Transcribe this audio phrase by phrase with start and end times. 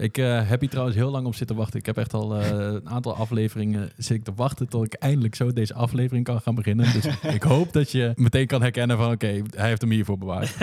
[0.00, 1.78] Ik eh, heb hier trouwens heel lang op zitten wachten.
[1.78, 5.34] Ik heb echt al eh, een aantal afleveringen zit ik te wachten tot ik eindelijk
[5.34, 6.92] zo deze aflevering kan gaan beginnen.
[6.92, 10.54] Dus ik hoop dat je meteen kan herkennen van oké, hij heeft hem hiervoor bewaard.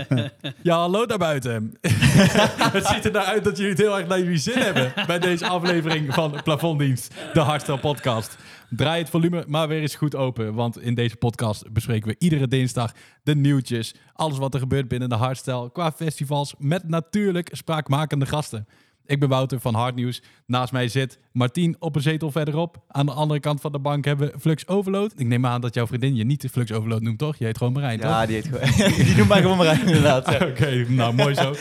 [0.62, 1.72] ja, hallo daar buiten.
[2.72, 5.18] het ziet er nou uit dat jullie het heel erg naar jullie zin hebben bij
[5.18, 8.36] deze aflevering van Plafonddienst, de Hardstyle podcast.
[8.70, 12.48] Draai het volume maar weer eens goed open, want in deze podcast bespreken we iedere
[12.48, 12.92] dinsdag
[13.22, 18.66] de nieuwtjes, alles wat er gebeurt binnen de hardstyle qua festivals met natuurlijk spraakmakende gasten.
[19.08, 20.22] Ik ben Wouter van Hardnieuws.
[20.46, 22.82] Naast mij zit Martien op een zetel verderop.
[22.88, 25.12] Aan de andere kant van de bank hebben we Flux Overload.
[25.16, 27.36] Ik neem aan dat jouw vriendin je niet Flux Overload noemt, toch?
[27.36, 28.10] Je heet gewoon Marijn, toch?
[28.10, 30.28] Ja, die, heet gewoon, die noemt mij gewoon Marijn, inderdaad.
[30.50, 31.54] Oké, nou mooi zo.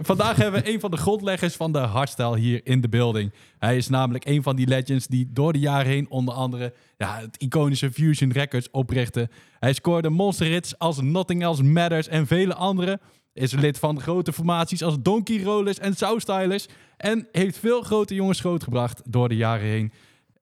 [0.00, 3.32] Vandaag hebben we een van de grondleggers van de hardstyle hier in de building.
[3.58, 7.20] Hij is namelijk een van die legends die door de jaren heen onder andere ja,
[7.20, 9.28] het iconische Fusion Records oprichtte.
[9.58, 13.00] Hij scoorde monster hits als Nothing Else Matters en vele andere.
[13.36, 16.66] Is lid van grote formaties als Donkey Rollers en Soundstylers.
[16.96, 19.92] En heeft veel grote jongens grootgebracht door de jaren heen.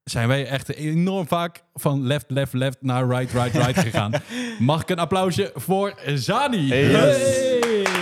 [0.05, 4.13] Zijn wij echt enorm vaak van left, left, left naar right, right, right gegaan.
[4.59, 6.69] Mag ik een applausje voor Zani?
[6.69, 7.94] Hey.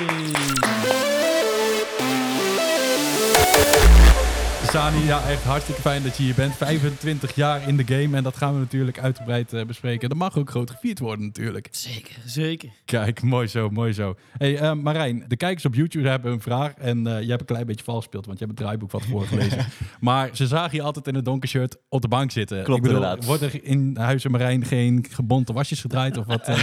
[4.73, 6.57] Sani, ja, echt hartstikke fijn dat je hier bent.
[6.57, 10.09] 25 jaar in de game en dat gaan we natuurlijk uitgebreid eh, bespreken.
[10.09, 11.69] Dat mag ook groot gevierd worden natuurlijk.
[11.71, 12.69] Zeker, zeker.
[12.85, 14.15] Kijk, mooi zo, mooi zo.
[14.39, 17.47] hey, eh, Marijn, de kijkers op YouTube hebben een vraag en eh, je hebt een
[17.47, 19.67] klein beetje vals gespeeld, want je hebt het draaiboek wat voorgelezen.
[20.01, 22.63] maar ze zagen je altijd in een donker shirt op de bank zitten.
[22.63, 23.25] Klopt, Ik bedoel, inderdaad.
[23.25, 26.47] Wordt er in Huizen Marijn geen gebonte wasjes gedraaid of wat?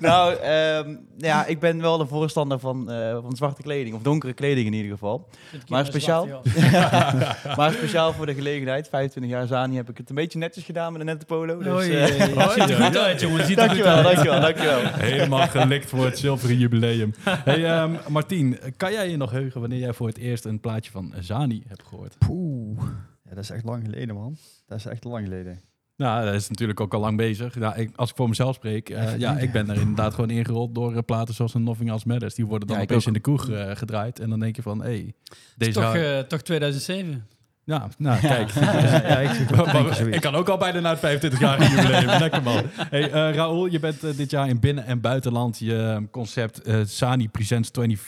[0.00, 4.32] nou, ehm, ja, ik ben wel de voorstander van, eh, van zwarte kleding, of donkere
[4.32, 5.28] kleding in ieder geval.
[5.68, 6.42] Maar speciaal?
[7.56, 10.92] maar speciaal voor de gelegenheid, 25 jaar Zani, heb ik het een beetje netjes gedaan
[10.92, 11.58] met een nette polo.
[11.58, 12.06] Dus, eh, oei.
[12.50, 13.46] Ziet er goed uit, jongen.
[13.46, 14.04] Ziet er goed dankjewel, uit.
[14.04, 14.80] dankjewel, dankjewel.
[14.84, 17.14] Helemaal gelikt voor het zilveren jubileum.
[17.24, 20.90] Hey, ehm, Martien, kan jij je nog heugen wanneer jij voor het eerst een plaatje
[20.90, 22.18] van Zani hebt gehoord?
[22.18, 22.82] Poeh.
[23.28, 24.36] Ja, dat is echt lang geleden, man.
[24.66, 25.60] Dat is echt lang geleden.
[25.96, 27.56] Nou, dat is natuurlijk ook al lang bezig.
[27.56, 30.92] Ik, als ik voor mezelf spreek, Even ja, ik ben er inderdaad gewoon ingerold door
[30.96, 32.34] eh, platen zoals een Nothing Else Matters.
[32.34, 33.06] Die worden dan Ja, opeens ook.
[33.06, 34.20] in de kroeg eh, gedraaid.
[34.20, 35.12] En dan denk je van, hé, hey,
[35.56, 35.72] deze...
[35.72, 37.26] Toch, eh, toch 2007.
[37.64, 38.50] ja, nou, kijk.
[39.08, 39.18] ja,
[40.16, 42.18] ik kan ook al bijna naar het 25 jaar jubileum.
[42.20, 42.62] Lekker man.
[42.76, 48.00] Hey, Raoul, je bent dit jaar in binnen- en buitenland je concept Sani Presents 25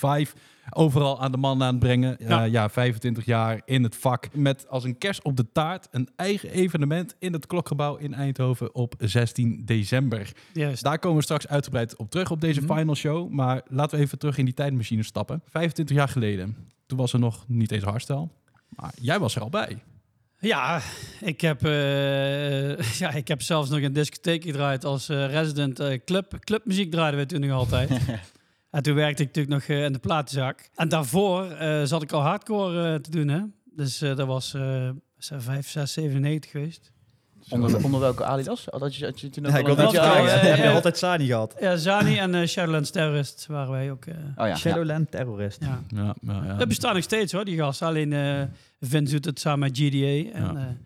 [0.71, 2.17] overal aan de man aan het brengen.
[2.19, 2.29] Ja.
[2.29, 2.43] Ja.
[2.45, 4.29] ja, 25 jaar in het vak.
[4.35, 8.75] Met als een kerst op de taart een eigen evenement in het Klokgebouw in Eindhoven
[8.75, 10.33] op 16 december.
[10.53, 10.83] Juist.
[10.83, 12.75] Daar komen we straks uitgebreid op terug op deze Mhm.
[12.75, 13.31] final show.
[13.31, 15.43] Maar laten we even terug in die tijdmachine stappen.
[15.51, 16.57] 25 jaar geleden.
[16.87, 18.29] Toen was er nog niet eens hardstyle.
[18.69, 19.79] Maar jij was er al bij.
[20.41, 20.81] Ja,
[21.21, 25.99] ik heb, eh, ja, ik heb zelfs nog een discotheek gedraaid als eh, resident eh,
[26.05, 26.37] club.
[26.41, 27.91] Clubmuziek draaiden we toen nog altijd.
[28.71, 30.71] en toen werkte ik natuurlijk nog eh, in de platenzaak.
[30.75, 33.41] En daarvoor eh, zat ik al hardcore eh, te doen, hè.
[33.65, 36.93] Dus eh, dat was eh 5, 6, 97 geweest.
[37.51, 38.67] Onder, onder welke Adidas?
[38.71, 40.23] Had je, had je toen ook Ja, ik net vragen.
[40.25, 41.55] ja, Heb je altijd Sani gehad?
[41.61, 44.05] Ja, Zani en eh Shadowlands Terrorist waren wij ook.
[44.05, 44.57] eh, Oh ja, ja.
[44.57, 45.61] Shadowland Terrorist.
[45.65, 45.83] ja.
[45.89, 46.55] Ja, ja, ja.
[46.55, 47.87] Dat bestaat nog steeds hoor, die gasten.
[47.87, 48.43] Alleen eh
[48.81, 50.31] Vince doet het samen met GDA.
[50.39, 50.79] En,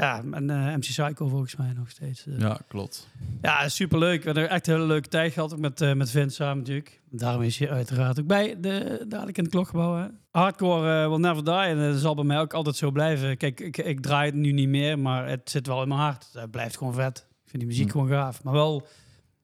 [0.00, 0.22] Ja.
[0.30, 2.26] en eh, MC Psycho volgens mij nog steeds.
[2.26, 2.38] eh.
[2.38, 3.08] Ja, klopt.
[3.42, 4.18] Ja, superleuk.
[4.18, 5.52] We hebben echt een hele leuke tijd gehad.
[5.52, 7.00] Ook met, eh, met Vince samen natuurlijk.
[7.10, 9.96] Daarom is hij uiteraard ook bij, de, dadelijk in het klokgebouw.
[9.96, 10.06] Hè.
[10.30, 11.54] Hardcore will never die.
[11.54, 13.36] En dat zal bij mij ook altijd zo blijven.
[13.36, 16.28] Kijk, ik, ik draai het nu niet meer, maar het zit wel in mijn hart.
[16.32, 17.18] Het blijft gewoon vet.
[17.44, 17.90] Ik vind die muziek Hm.
[17.92, 18.42] gewoon gaaf.
[18.44, 18.74] Maar wel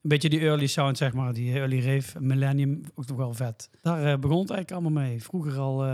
[0.03, 1.33] een beetje die early sound, zeg maar.
[1.33, 3.71] Die early rave, Millennium, ook nog wel vet.
[3.83, 5.23] Daar begon het eigenlijk allemaal mee.
[5.23, 5.85] Vroeger al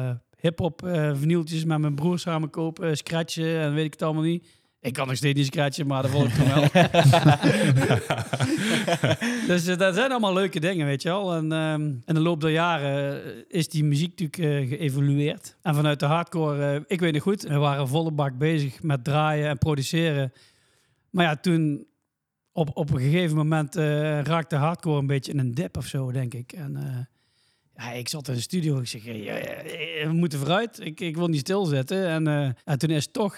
[0.43, 0.83] hip-hop
[1.15, 4.47] vinyltjes met mijn broer samen kopen, eh, scratchen en weet ik het allemaal niet.
[4.81, 6.63] Ik kan nog steeds niet scratchen, maar dat vond ik toen wel.
[9.47, 11.35] dus eh, dat zijn allemaal leuke dingen, weet je wel.
[11.35, 15.57] En ehm, in de loop der jaren is die muziek natuurlijk geëvolueerd.
[15.63, 19.49] En vanuit de hardcore, ik weet nog goed, we waren volle bak bezig met draaien
[19.49, 20.33] en produceren.
[21.11, 21.87] Maar ja, toen
[22.53, 23.75] op, op een gegeven moment
[24.27, 26.53] raakte hardcore een beetje in een dip of zo, denk ik.
[26.53, 27.09] En
[27.77, 28.79] ja, ik zat in de studio.
[28.79, 30.81] Ik zeg, we moeten vooruit.
[30.81, 32.09] Ik, ik wil niet stilzitten.
[32.09, 33.37] En, eh, en toen is toch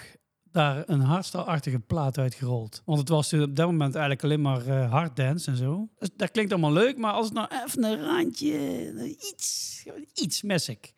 [0.51, 2.83] daar een hardstyle-achtige plaat uitgerold.
[2.85, 5.89] Want het was op dat moment eigenlijk alleen maar eh harddance en zo.
[5.99, 10.69] Dus dat klinkt allemaal leuk, maar als het nou even een randje, iets, iets mis
[10.69, 10.95] ik.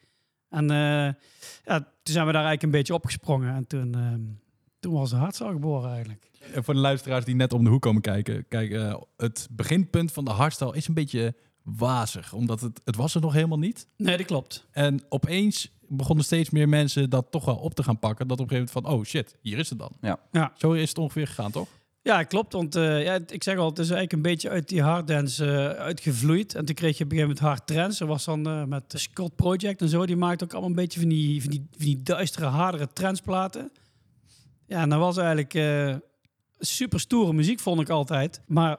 [0.48, 1.12] En eh,
[1.64, 3.54] ja, toen zijn we daar eigenlijk een beetje opgesprongen.
[3.54, 4.22] En toen, ehm,
[4.78, 6.30] toen was de hardstyle geboren eigenlijk.
[6.52, 8.48] En voor de luisteraars die net om de hoek komen kijken.
[8.48, 11.34] Kijk, het beginpunt van de hardstyle is een beetje
[11.66, 12.32] wazig.
[12.32, 13.88] Omdat het, het was er nog helemaal niet.
[13.96, 14.66] Nee, dat klopt.
[14.70, 18.28] En opeens begonnen steeds meer mensen dat toch wel op te gaan pakken.
[18.28, 19.92] Dat op een gegeven moment van, oh shit, hier is het dan.
[20.00, 20.18] Ja.
[20.32, 20.52] Ja.
[20.56, 21.68] Zo is het ongeveer gegaan, toch?
[22.02, 22.52] Ja, klopt.
[22.52, 25.68] Want uh, ja, ik zeg al, het is eigenlijk een beetje uit die harddance uh,
[25.68, 26.54] uitgevloeid.
[26.54, 28.00] En toen kreeg je op een gegeven moment hard trends.
[28.00, 30.06] Er was dan uh, met de Scott Project en zo.
[30.06, 33.72] Die maakte ook allemaal een beetje van die, van die, van die duistere, hardere trendsplaten.
[34.66, 35.54] Ja, en dat was eigenlijk
[36.58, 38.40] super stoere muziek, vond ik altijd.
[38.46, 38.78] Maar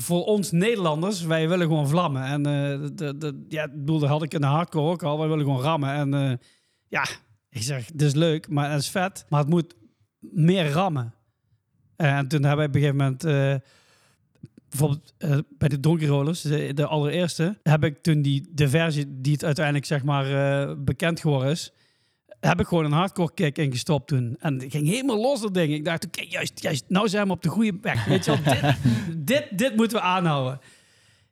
[0.00, 2.24] voor ons Nederlanders, wij willen gewoon vlammen.
[2.24, 5.18] En de, ja, bedoel, dat had ik in de hardcore ook al.
[5.18, 5.90] Wij willen gewoon rammen.
[5.90, 6.40] En
[6.88, 7.06] ja,
[7.48, 9.24] ik zeg, het is leuk, maar het is vet.
[9.28, 9.74] Maar het moet
[10.18, 11.14] meer rammen.
[11.96, 13.22] En toen hebben we op een gegeven moment,
[14.68, 15.14] bijvoorbeeld
[15.58, 19.86] bij de Donkey Rollers, de, allereerste, heb ik toen die, de versie die het uiteindelijk
[19.86, 21.72] zeg maar bekend geworden is,
[22.40, 24.36] heb ik gewoon een hardcore kick ingestopt toen.
[24.38, 25.72] En ik ging helemaal los dat ding.
[25.72, 28.04] Ik dacht, oké, okay, juist, juist, nou zijn we op de goede weg.
[28.04, 28.76] Weet je wel, dit,
[29.48, 30.60] dit, dit moeten we aanhouden.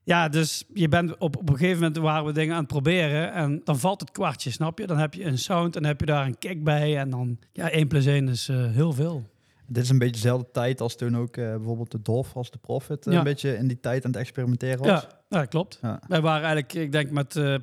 [0.09, 3.33] Ja, dus je bent op, op een gegeven moment waren we dingen aan het proberen
[3.33, 4.87] en dan valt het kwartje, snap je?
[4.87, 7.39] Dan heb je een sound en dan heb je daar een kick bij en dan,
[7.53, 9.27] ja, 1 plus 1 is uh, heel veel.
[9.67, 12.59] Dit is een beetje dezelfde tijd als toen ook uh, bijvoorbeeld de Dolph als de
[12.59, 13.19] Profit uh, ja.
[13.19, 14.89] een beetje in die tijd aan het experimenteren was.
[14.89, 15.79] Ja, ja klopt.
[15.83, 16.01] Ja.
[16.07, 17.55] Wij waren eigenlijk, ik denk met uh,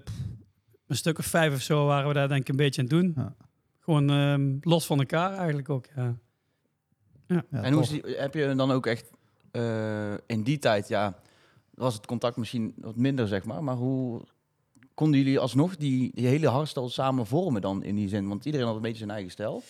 [0.87, 2.97] een stuk of vijf of zo waren we daar denk ik een beetje aan het
[2.97, 3.13] doen.
[3.15, 3.35] Ja.
[3.79, 5.85] Gewoon um, los van elkaar eigenlijk ook.
[5.95, 6.15] Ja.
[7.49, 9.11] en hoe die, heb je dan ook echt
[10.25, 11.19] in die tijd, ja,
[11.73, 14.21] was het contact misschien wat minder zeg maar, maar hoe
[14.93, 18.27] konden jullie alsnog die, die hele hardstyle samen vormen dan in die zin?
[18.27, 19.63] Want iedereen had een beetje zijn eigen stijl.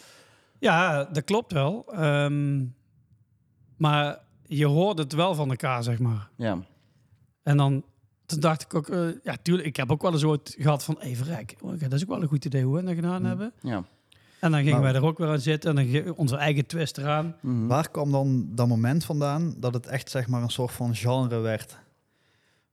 [0.59, 2.03] Ja, dat klopt wel.
[2.03, 2.75] Um,
[3.77, 6.29] maar je hoort het wel van elkaar, zeg maar.
[6.35, 6.59] Ja.
[7.43, 7.83] En dan
[8.25, 10.97] toen dacht ik ook, uh, ja, tuurlijk, ik heb ook wel eens ooit gehad van,
[10.99, 13.27] even rek, oh, dat is ook wel een goed idee hoe we dat gedaan mm.
[13.27, 13.53] hebben.
[13.61, 13.83] Ja.
[14.39, 16.97] En dan gingen maar, wij er ook weer aan zitten en dan onze eigen twist
[16.97, 17.35] eraan.
[17.41, 17.67] Mm.
[17.67, 21.39] Waar kwam dan dat moment vandaan dat het echt zeg maar een soort van genre
[21.39, 21.77] werd?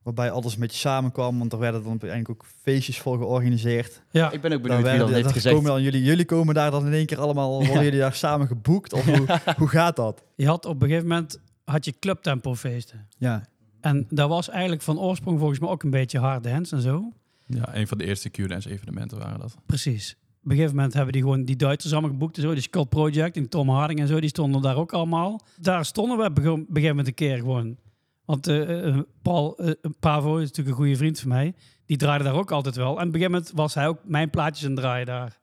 [0.03, 4.03] Waarbij alles een beetje samenkwam, want er werden dan eigenlijk ook feestjes voor georganiseerd.
[4.11, 5.55] Ja, ik ben ook benieuwd wie dat heeft gezegd.
[5.55, 8.47] Komen dan, jullie, jullie komen daar dan in één keer allemaal, worden jullie daar samen
[8.47, 8.93] geboekt?
[8.93, 10.25] Of hoe, hoe gaat dat?
[10.37, 13.09] Je had op een gegeven moment, had je clubtempo feesten.
[13.19, 13.43] Ja.
[13.83, 17.13] En dat was eigenlijk van oorsprong volgens mij ook een beetje hard dance en zo.
[17.47, 19.57] Ja, een van de eerste Q-dance evenementen waren dat.
[19.67, 20.17] Precies.
[20.43, 22.53] Op een gegeven moment hebben die gewoon die Duitsers allemaal geboekt en zo.
[22.53, 25.41] Die Skull Project en Tom Harding en zo, die stonden daar ook allemaal.
[25.61, 27.77] Daar stonden we op een gegeven moment een keer gewoon
[28.25, 31.55] want uh, Paul uh, Pavo is natuurlijk een goede vriend van mij.
[31.87, 32.87] Die draaide daar ook altijd wel.
[32.87, 35.39] En op een gegeven moment was hij ook mijn plaatjes aan draaien daar.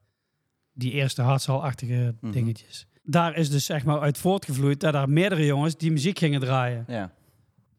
[0.73, 2.87] Die eerste hartzaalachtige mm dingetjes.
[3.03, 6.85] Daar is dus zeg maar uit voortgevloeid dat er meerdere jongens die muziek gingen draaien.
[6.87, 7.11] Ja.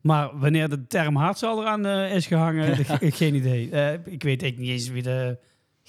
[0.00, 3.64] Maar wanneer de term hartzaal eraan is gehangen, geen idee.
[4.05, 5.38] ik weet eigenlijk niet eens wie de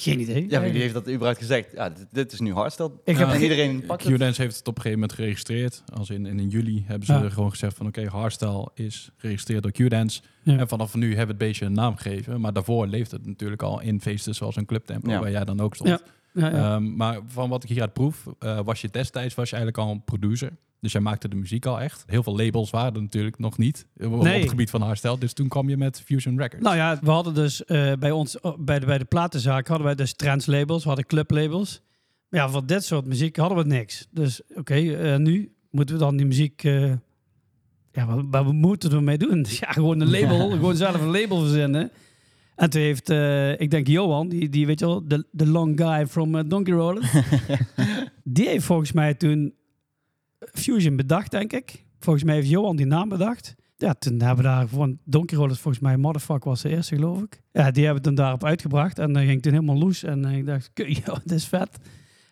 [0.02, 0.50] geen idee.
[0.50, 1.72] Ja, wie heeft dat überhaupt gezegd?
[1.72, 2.92] Ja, dit, dit is nu hardstyle.
[3.04, 5.84] Ik heb iedereen Q-Dance heeft het op een gegeven moment geregistreerd.
[5.94, 9.72] Als in, in, juli hebben ze gewoon gezegd van oké, okay, hardstyle is geregistreerd door
[9.72, 10.22] Q-Dance.
[10.44, 12.42] En vanaf nu hebben we het beestje een naam gegeven.
[12.42, 15.20] Maar daarvoor leeft het natuurlijk al in feesten zoals een clubtempo, ja.
[15.20, 16.04] waar jij dan ook stond.
[16.34, 19.86] Um, maar van wat ik hier uit proef, uh, was je destijds was je eigenlijk
[19.86, 20.52] al een producer.
[20.82, 22.04] Dus jij maakte de muziek al echt.
[22.08, 25.18] Heel veel labels waren er natuurlijk nog niet op het gebied van hardstyle.
[25.18, 26.64] Dus toen kwam je met Fusion Records.
[26.64, 29.86] Nou ja, we hadden dus uh, bij ons, uh, bij, de, bij de platenzaak, hadden
[29.86, 31.82] wij dus trends labels, we hadden club labels.
[32.30, 34.08] Maar ja, voor dit soort muziek hadden we niks.
[34.12, 36.62] Dus oké, okay, uh, nu moeten we dan die muziek...
[36.62, 39.46] ja, wat, wat moeten we ermee doen?
[39.60, 41.92] Ja, gewoon een label, gewoon zelf een label verzinnen.
[42.56, 43.10] En toen heeft,
[43.62, 47.12] ik denk Johan, die, die weet je wel, de, de long guy from Donkey Roller.
[48.24, 49.54] die heeft volgens mij toen
[50.54, 51.86] Fusion bedacht, denk ik.
[52.00, 53.56] Volgens mij heeft Johan die naam bedacht.
[53.78, 57.22] Ja, toen hebben we daar gewoon Donkey Rollers, volgens mij Motherfuck was de eerste, geloof
[57.22, 57.42] ik.
[57.52, 60.04] Ja, die hebben toen daarop uitgebracht en dan ging toen helemaal loes.
[60.04, 60.72] En ik dacht,
[61.06, 61.78] joh, dit is vet.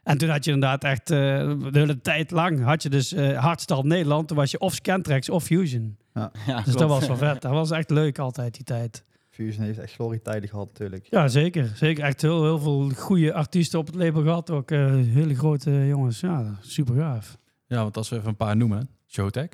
[0.04, 3.38] En toen had je inderdaad echt uh, de hele tijd lang had je dus uh,
[3.38, 4.28] Hardstal Nederland.
[4.28, 5.98] Toen was je of Scantrax of Fusion.
[6.14, 6.32] Ja.
[6.48, 7.42] ja dus dat was wel vet.
[7.42, 9.04] Dat was echt leuk altijd, die tijd.
[9.30, 11.08] Fusion heeft echt glorietijden gehad natuurlijk.
[11.10, 11.72] Ja, zeker.
[11.76, 12.04] Zeker.
[12.04, 14.50] Echt heel, heel veel goede artiesten op het label gehad.
[14.50, 16.20] Ook uh, hele grote jongens.
[16.20, 17.38] Ja, super gaaf.
[17.70, 18.90] Ja, want als we even een paar noemen.
[19.08, 19.50] Showtech,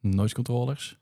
[0.00, 0.98] noise controllers,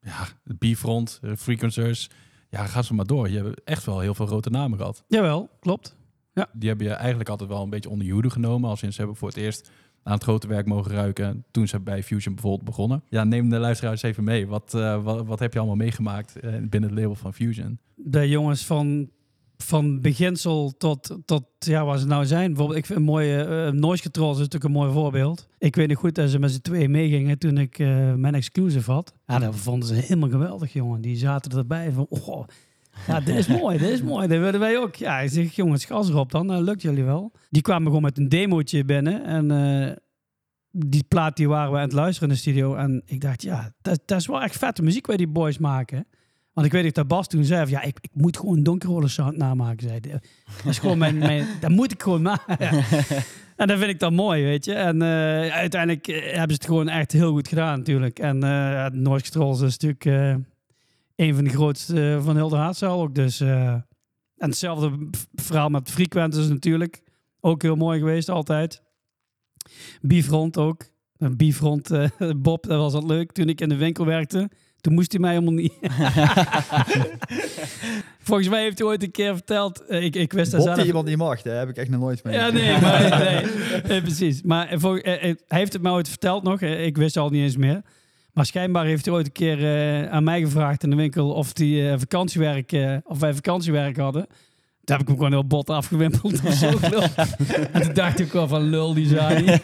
[0.00, 2.10] ja, Bifront, eh, Frequencers.
[2.50, 3.30] Ja, ga ze maar door.
[3.30, 5.04] Je hebt echt wel heel veel grote namen gehad.
[5.08, 5.96] Jawel, klopt.
[6.32, 6.48] Ja.
[6.52, 8.70] Die hebben je eigenlijk altijd wel een beetje onder je hoede genomen.
[8.70, 9.70] Als in ze hebben voor het eerst
[10.02, 13.02] aan het grote werk mogen ruiken toen ze bij Fusion bijvoorbeeld begonnen.
[13.08, 14.46] Ja, neem de luisteraars even mee.
[14.46, 17.78] Wat, uh, wat, wat, heb je allemaal meegemaakt uh, binnen het label van Fusion?
[17.94, 19.10] De jongens van
[19.56, 22.46] van beginsel tot, tot ja, waar ze nou zijn.
[22.46, 25.48] Bijvoorbeeld, ik vind een mooie uh, noise control is natuurlijk een mooi voorbeeld.
[25.58, 28.92] Ik weet nog goed dat ze met z'n tweeën meegingen toen ik uh, mijn exclusive
[28.92, 29.14] had.
[29.26, 31.00] Ja, dat vonden ze helemaal geweldig, jongen.
[31.00, 32.44] Die zaten erbij van, oh,
[33.06, 34.28] ja, dit is mooi, dit is mooi.
[34.28, 34.94] Dat willen wij ook.
[34.94, 37.32] Ja, ik zeg, jongens, gas erop dan, dat lukt jullie wel.
[37.50, 39.50] Die kwamen gewoon met een demootje binnen en...
[39.50, 39.92] Uh,
[40.78, 42.74] die plaat die waren we aan het luisteren in de studio.
[42.74, 46.06] En ik dacht, ja, dat, dat is wel echt vette muziek waar die boys maken.
[46.56, 49.88] Want ik weet dat Bas toen zei, ja, ik, ik moet gewoon donkerroller sound namaken.
[49.88, 50.00] Zei.
[50.00, 50.20] Dat
[50.64, 52.58] is gewoon mijn, mijn, dat moet ik gewoon maken.
[53.56, 54.74] En dat vind ik dan mooi, weet je.
[54.74, 58.18] En eh, uiteindelijk eh, hebben ze het gewoon echt heel goed gedaan, natuurlijk.
[58.18, 60.34] En uh, het Noorse Trolls is natuurlijk uh,
[61.16, 63.14] een van de grootste van heel de haatzaal ook.
[63.14, 63.84] Dus, en
[64.36, 67.02] hetzelfde verhaal met Frequentus natuurlijk.
[67.40, 68.82] Ook heel mooi geweest, altijd.
[70.00, 70.84] Bifront ook.
[71.36, 71.90] Bifront
[72.42, 74.50] Bob, dat was wat leuk toen ik in de winkel werkte.
[74.86, 75.72] Toen moest hij mij helemaal niet.
[78.28, 79.82] Volgens mij heeft hij ooit een keer verteld.
[79.88, 80.84] Uh, ik, ik wist dat zelf.
[80.84, 82.34] iemand niet mag, daar heb ik echt nog nooit mee.
[82.34, 83.44] Ja, nee, maar,
[83.88, 84.42] nee, precies.
[84.42, 86.60] Maar uh, voor, uh, hij heeft het mij ooit verteld nog.
[86.60, 87.82] ik wist al niet eens meer.
[88.32, 91.98] Maar schijnbaar heeft hij ooit een keer aan mij gevraagd in de winkel of, die,
[91.98, 94.26] vakantiewerk, of wij vakantiewerk hadden.
[94.86, 96.68] Daar heb ik hem gewoon heel bot afgewimpeld of zo.
[97.72, 99.44] en toen dacht ik wel van lul, die Zani.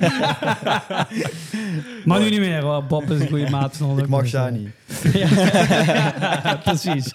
[2.04, 2.84] maar nu niet meer hoor.
[2.84, 4.72] Bob is een goede maat van Ik mag Zani.
[5.12, 7.14] ja, precies.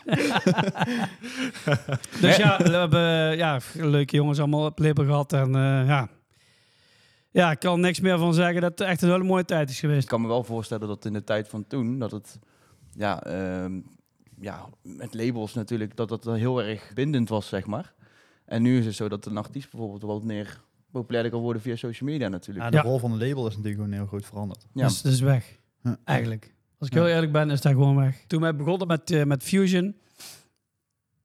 [2.21, 5.33] dus ja, we hebben ja, leuke jongens allemaal op Libber gehad.
[5.33, 6.09] En uh, ja,
[7.31, 9.79] ja, ik kan niks meer van zeggen dat het echt een hele mooie tijd is
[9.79, 10.03] geweest.
[10.03, 12.39] Ik kan me wel voorstellen dat in de tijd van toen, dat het
[12.93, 13.65] ja, uh,
[14.39, 17.93] ja, met labels natuurlijk, dat dat heel erg bindend was, zeg maar.
[18.45, 21.75] En nu is het zo dat een artiest bijvoorbeeld wat meer populair kan worden via
[21.75, 22.65] social media natuurlijk.
[22.65, 24.65] Ja, de rol van een label is natuurlijk gewoon heel goed veranderd.
[24.73, 24.87] Ja.
[24.87, 25.97] Dus het is weg, ja.
[26.03, 26.55] eigenlijk.
[26.79, 28.23] Als ik heel eerlijk ben, is dat gewoon weg.
[28.27, 29.95] Toen wij begonnen met, uh, met Fusion,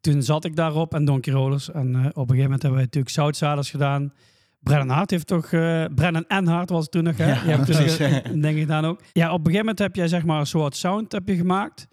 [0.00, 1.70] toen zat ik daarop en Donkey Rollers.
[1.70, 4.12] En uh, op een gegeven moment hebben we natuurlijk Southsiders gedaan.
[4.58, 5.52] Brennan Hart heeft toch...
[5.52, 7.26] Uh, Brennan en Hart was het toen nog, hè?
[7.26, 7.96] Ja, je hebt dus
[8.40, 9.00] denk ik dan ook.
[9.12, 11.88] Ja, op een gegeven moment heb jij zeg maar een soort sound heb je gemaakt.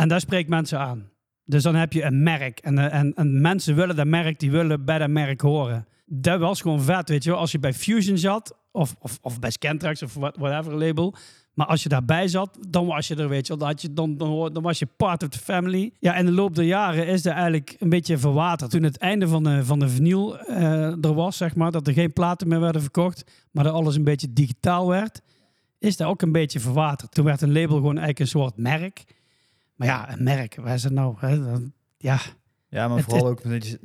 [0.00, 1.10] En daar spreekt mensen aan.
[1.44, 2.58] Dus dan heb je een merk.
[2.58, 5.86] En, en, en mensen willen dat merk, die willen bij dat merk horen.
[6.06, 7.34] Dat was gewoon vet, weet je.
[7.34, 11.14] Als je bij Fusion zat, of, of, of bij Scantrax of whatever label.
[11.54, 13.56] Maar als je daarbij zat, dan was je er, weet je.
[13.56, 15.92] Dan, je, dan, dan, dan was je part of the family.
[15.98, 18.70] Ja, in de loop der jaren is dat eigenlijk een beetje verwaterd.
[18.70, 21.92] Toen het einde van de, van de vinyl uh, er was, zeg maar, dat er
[21.92, 25.20] geen platen meer werden verkocht, maar dat alles een beetje digitaal werd,
[25.78, 27.10] is dat ook een beetje verwaterd.
[27.10, 29.04] Toen werd een label gewoon eigenlijk een soort merk.
[29.80, 31.14] Maar ja, een merk, waar is het nou?
[31.18, 31.44] Hè?
[31.44, 32.20] Dan, ja.
[32.68, 33.40] Ja, maar vooral ook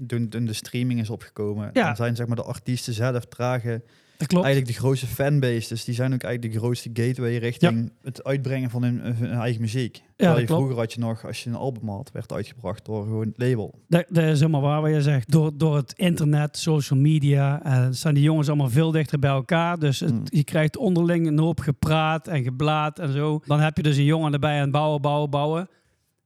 [0.07, 1.69] toen, toen de streaming is opgekomen.
[1.73, 1.85] Ja.
[1.85, 3.83] Dan zijn zeg maar de artiesten zelf dragen
[4.17, 4.45] dat klopt.
[4.45, 5.67] eigenlijk de grootste fanbase.
[5.67, 9.61] Dus die zijn ook eigenlijk de grootste gateway richting het uitbrengen van hun, hun eigen
[9.61, 10.03] muziek.
[10.15, 13.27] Ja, je vroeger had je nog, als je een album had, werd uitgebracht door gewoon
[13.27, 13.79] het label.
[13.87, 15.31] Dat, dat is helemaal waar wat je zegt.
[15.31, 19.79] Door, door het internet, social media, uh, staan die jongens allemaal veel dichter bij elkaar.
[19.79, 20.23] Dus het, hmm.
[20.25, 23.41] je krijgt onderling een hoop gepraat en geblaad en zo.
[23.45, 25.69] Dan heb je dus een jongen erbij aan bouwen, bouwen, bouwen.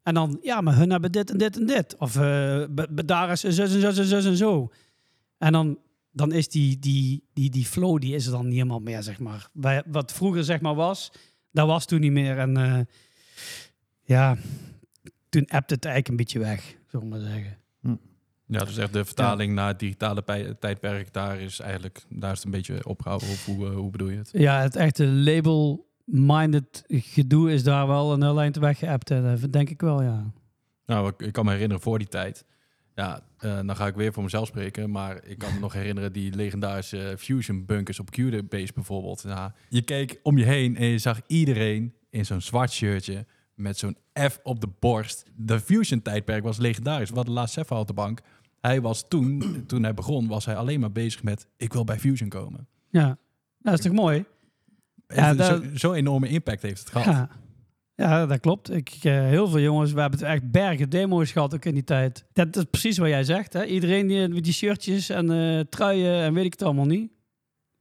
[0.09, 1.95] En dan, ja, maar hun hebben dit en dit en dit.
[1.97, 2.63] Of uh,
[3.05, 4.71] daar is zus en zus en zus en zo.
[5.37, 5.79] En dan,
[6.11, 9.19] dan is die, die, die, die flow, die is er dan niet helemaal meer, zeg
[9.19, 9.49] maar.
[9.53, 11.11] Bij, wat vroeger, zeg maar, was,
[11.51, 12.37] dat was toen niet meer.
[12.37, 12.79] En uh,
[14.01, 14.37] ja,
[15.29, 17.57] toen appte het eigenlijk een beetje weg, zullen we maar zeggen.
[17.81, 17.95] Hm.
[18.45, 20.23] Ja, dus echt de vertaling naar het digitale
[20.59, 23.29] tijdperk, daar is eigenlijk, daar is het een beetje opgehouden.
[23.29, 24.29] Of hoe, uh, hoe bedoel je het?
[24.31, 29.07] Ja, het echte label minded gedoe is daar wel een heel eind weg geappt.
[29.07, 30.31] Dat denk ik wel, ja.
[30.85, 32.45] Nou, ik, kan me herinneren voor die tijd.
[32.95, 34.91] Ja, uh, dan ga ik weer voor mezelf spreken.
[34.91, 39.21] Maar ik kan me nog herinneren die legendarische Fusion bunkers op Cubase bijvoorbeeld.
[39.21, 43.77] Ja, je keek om je heen en je zag iedereen in zo'n zwart shirtje met
[43.77, 43.97] zo'n
[44.29, 45.25] F op de borst.
[45.35, 47.09] De Fusion tijdperk was legendarisch.
[47.09, 48.19] Wat laatste Sefa op de bank.
[48.61, 51.99] Hij was toen, toen hij begon, was hij alleen maar bezig met ik wil bij
[51.99, 52.67] Fusion komen.
[52.89, 53.17] Ja,
[53.59, 54.25] dat is toch mooi?
[55.15, 57.05] Ja, Zo'n zo enorme impact heeft het gehad.
[57.05, 57.29] Ja.
[57.99, 58.71] Ja, dat klopt.
[58.71, 61.83] Ik, uh, heel veel jongens, we hebben het echt bergen demo's gehad ook in die
[61.83, 62.25] tijd.
[62.33, 63.53] Dat is precies wat jij zegt.
[63.53, 63.65] Hè?
[63.65, 67.11] Iedereen die met die shirtjes en uh, truien en weet ik het allemaal niet.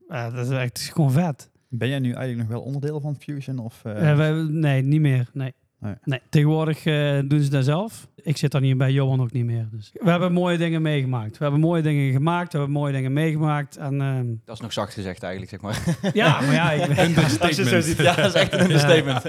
[0.07, 1.49] Ja, dat is echt gewoon vet.
[1.69, 3.59] Ben jij nu eigenlijk nog wel onderdeel van Fusion?
[3.59, 4.15] Of, uh...
[4.15, 5.29] wij, nee, niet meer.
[5.33, 5.53] Nee.
[5.79, 5.93] Nee.
[6.03, 8.07] nee tegenwoordig uh, doen ze dat zelf.
[8.15, 9.67] Ik zit daar niet bij, Johan ook niet meer.
[9.71, 9.91] Dus.
[9.93, 11.37] We hebben mooie dingen meegemaakt.
[11.37, 13.77] We hebben mooie dingen gemaakt, we hebben mooie dingen meegemaakt.
[13.77, 14.19] En, uh...
[14.45, 16.11] Dat is nog zacht gezegd eigenlijk, zeg maar.
[16.13, 16.71] Ja, maar ja...
[16.71, 17.39] Ik ben...
[17.39, 19.23] Als je zo ziet, ja, dat is echt een understatement.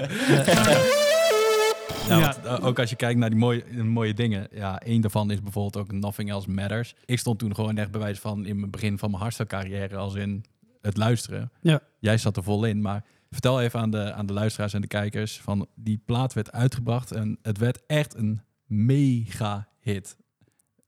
[2.07, 2.19] Ja, ja.
[2.19, 4.47] Want, uh, ook als je kijkt naar die mooie, mooie dingen.
[4.51, 6.95] Ja, één daarvan is bijvoorbeeld ook Nothing Else Matters.
[7.05, 9.95] Ik stond toen gewoon echt bij wijze van in mijn begin van mijn hardstyle carrière
[9.95, 10.43] als in
[10.81, 11.51] het luisteren.
[11.61, 11.79] Ja.
[11.99, 14.87] Jij zat er vol in, maar Vertel even aan de, aan de luisteraars en de
[14.87, 20.17] kijkers van die plaat werd uitgebracht en het werd echt een mega hit.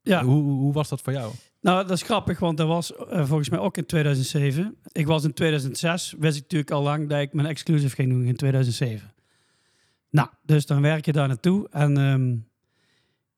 [0.02, 0.24] Ja.
[0.24, 1.34] Hoe, hoe was dat voor jou?
[1.62, 4.76] Nou, dat is grappig, want dat was uh, volgens mij ook in 2007.
[4.92, 8.24] Ik was in 2006, wist ik natuurlijk al lang dat ik mijn exclusive ging doen
[8.24, 9.14] in 2007.
[10.10, 11.70] Nou, dus dan werk je daar naartoe.
[11.70, 12.48] En um,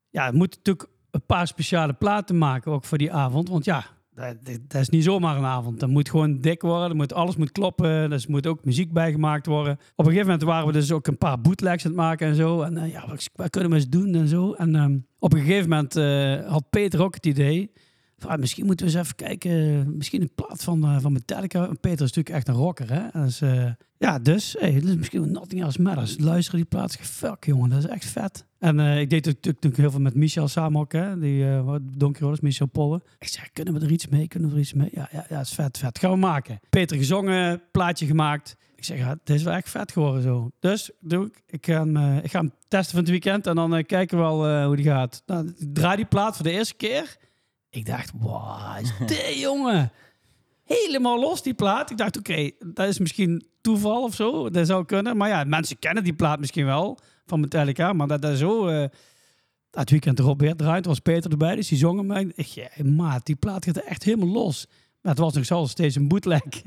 [0.10, 3.50] ja, het moet natuurlijk een paar speciale platen maken, ook voor die avond.
[3.50, 3.86] Want ja,
[4.16, 5.80] dat, is niet zomaar een avond.
[5.80, 6.98] Dat moet gewoon dik worden.
[6.98, 8.12] Moet, alles moet kloppen.
[8.12, 9.74] Er moet ook muziek bijgemaakt worden.
[9.74, 12.36] Op een gegeven moment waren we dus ook een paar bootlegs aan het maken en
[12.36, 12.62] zo.
[12.62, 14.54] En uh, ja, wat, kunnen we eens doen en zo.
[14.54, 17.72] En um, op een gegeven moment uh, had Peter ook het idee.
[18.18, 19.98] Van, ah, misschien moeten we eens even kijken.
[19.98, 21.66] Misschien een plaat van, eh, van Metallica.
[21.66, 23.24] Peter is natuurlijk echt een rocker, hè?
[23.24, 26.18] Dus, eh, ja, dus, hey, dus misschien Nothing Else Matters.
[26.20, 26.96] Luister die plaat.
[26.96, 28.46] Fuck, jongen, dat is echt vet.
[28.60, 31.20] En eh, ik deed natuurlijk heel veel met Michel samen hè?
[31.20, 31.78] Die uh,
[32.20, 33.02] was, Michel Polle.
[33.20, 34.28] Ik zeg, kunnen we er iets mee?
[34.28, 34.90] Kunnen we er iets mee?
[34.92, 36.00] Ja, ja, ja, is vet, vet.
[36.00, 36.60] Gaan we maken.
[36.70, 38.56] Peter gezongen, plaatje gemaakt.
[38.76, 40.52] Ik zeg, ja, is wel echt vet geworden zo.
[40.60, 43.84] Dus doe ik, ik, ga hem, uh, ik ga testen van het weekend en dan
[43.84, 45.24] kijken we wel hoe die gaat.
[45.26, 47.18] Nou, draai die plaat voor de eerste keer.
[47.76, 49.92] Ik dacht, wow, is dit jongen?
[50.64, 51.92] Helemaal los die plaat.
[51.92, 54.50] Ik dacht, oké, dat is misschien toeval of zo.
[54.50, 55.18] Dat zou kunnen.
[55.18, 57.94] Maar ja, mensen kennen die plaat misschien wel van Metallica.
[57.94, 58.70] Maar dat is zo...
[58.70, 58.86] Uh,
[59.76, 62.12] dat weekend erop weer draait, was Peter erbij, dus die zong hem.
[62.12, 64.68] En ik ja, maat, die plaat gaat echt helemaal los.
[65.02, 66.42] Maar het was nog zo steeds een bootleg.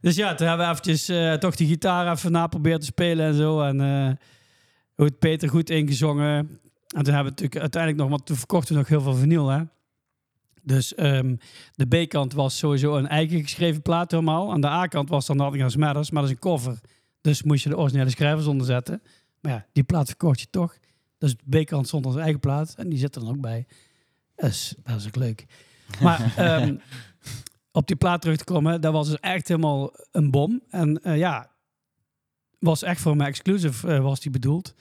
[0.00, 3.26] dus ja, toen hebben we eventjes uh, toch die gitaar even na proberen te spelen
[3.26, 3.60] en zo.
[3.60, 4.10] En uh,
[4.94, 6.60] hoe het Peter goed ingezongen.
[6.94, 9.48] En toen hebben we natuurlijk uiteindelijk nog, want toen verkochten we nog heel veel vinyl,
[9.48, 9.62] hè.
[10.62, 11.38] Dus um,
[11.72, 14.52] de B-kant was sowieso een eigen geschreven plaat helemaal.
[14.52, 16.80] Aan de A-kant was dan Nothing Else Matters, maar dat is een cover.
[17.20, 19.02] Dus moest je de originele schrijvers onderzetten.
[19.40, 20.76] Maar ja, die plaat verkocht je toch.
[21.18, 23.66] Dus de B-kant stond als eigen plaat en die zit er dan ook bij.
[24.34, 25.46] Dus dat is ook leuk.
[26.00, 26.80] Maar um,
[27.72, 30.62] op die plaat terug te komen, dat was dus echt helemaal een bom.
[30.68, 31.50] En uh, ja,
[32.58, 34.74] was echt voor mij exclusive uh, was die bedoeld.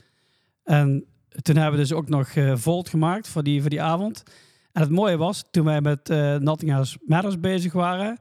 [0.64, 1.06] En
[1.42, 4.24] toen hebben we dus ook nog uh, Volt gemaakt voor die, voor die avond.
[4.72, 8.20] En het mooie was, toen wij met uh, Nottingham Matters bezig waren,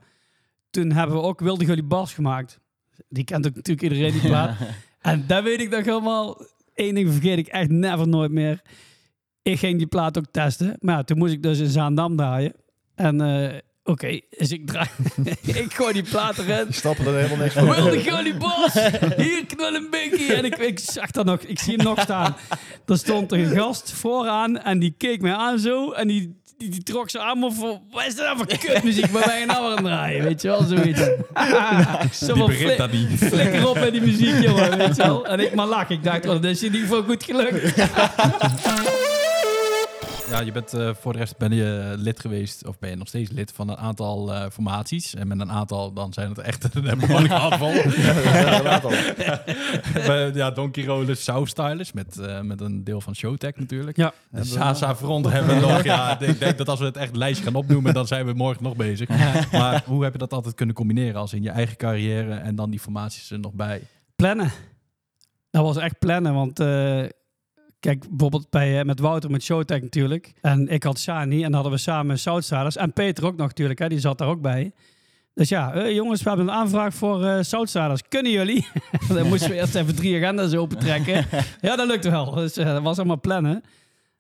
[0.71, 2.61] toen hebben we ook Wilde Gully Bas gemaakt.
[3.09, 4.57] Die kent ook natuurlijk iedereen die plaat.
[5.01, 8.63] en daar weet ik nog helemaal, één ding vergeet ik echt never nooit meer.
[9.43, 12.55] Ik ging die plaat ook testen, maar ja, toen moest ik dus in Zaandam draaien.
[12.95, 14.89] En uh, Oké, okay, dus ik draai.
[15.65, 16.65] ik gooi die plaat erin.
[16.65, 17.75] Die stappen er helemaal niks van.
[17.75, 18.73] Wilde Gully Bos!
[19.17, 20.33] Hier knul een binky!
[20.33, 22.37] En ik, ik zag dat nog, ik zie hem nog staan.
[22.87, 25.93] Er stond een gast vooraan en die keek mij aan zo.
[25.93, 27.81] En die, die, die trok ze aan me voor.
[27.91, 30.25] Wat is dat nou voor kutmuziek waar wij nou aan het draaien?
[30.25, 31.01] Weet je wel, zoiets.
[32.27, 33.09] zo die begreep dat niet.
[33.19, 35.27] Flikker op met die muziek, jongen, weet je wel.
[35.27, 35.91] En ik maar lach.
[35.91, 37.75] Ik dacht, well, dat is in ieder geval goed gelukt.
[40.33, 43.09] Ja, je bent uh, voor de rest ben je lid geweest, of ben je nog
[43.09, 45.15] steeds lid van een aantal uh, formaties.
[45.15, 47.73] En met een aantal, dan zijn het echt een behoorlijke aanval.
[50.07, 53.97] ja, ja, Donkey Rollers, South Stylers, met, uh, met een deel van Showtech natuurlijk.
[53.97, 54.13] Ja.
[54.31, 55.83] En Sasa Front hebben we nog.
[55.83, 58.63] Ja, ik denk dat als we het echt lijstje gaan opnoemen, dan zijn we morgen
[58.63, 59.09] nog bezig.
[59.53, 62.71] Maar hoe heb je dat altijd kunnen combineren als in je eigen carrière en dan
[62.71, 63.83] die formaties er nog bij?
[64.17, 64.51] Plannen.
[65.51, 66.59] Dat was echt plannen, want
[67.83, 70.33] Kijk, bijvoorbeeld bij, uh, met Wouter, met Showtech natuurlijk.
[70.41, 72.77] En ik had Shani en dan hadden we samen Southsiders.
[72.77, 74.73] En Peter ook nog natuurlijk, hè, die zat daar ook bij.
[75.35, 78.03] Dus ja, uh, jongens, we hebben een aanvraag voor uh, Southsiders.
[78.09, 78.67] Kunnen jullie?
[79.09, 81.27] dan moesten we eerst even drie agenda's opentrekken.
[81.61, 82.31] ja, dat lukte wel.
[82.31, 83.63] Dus dat was allemaal plannen.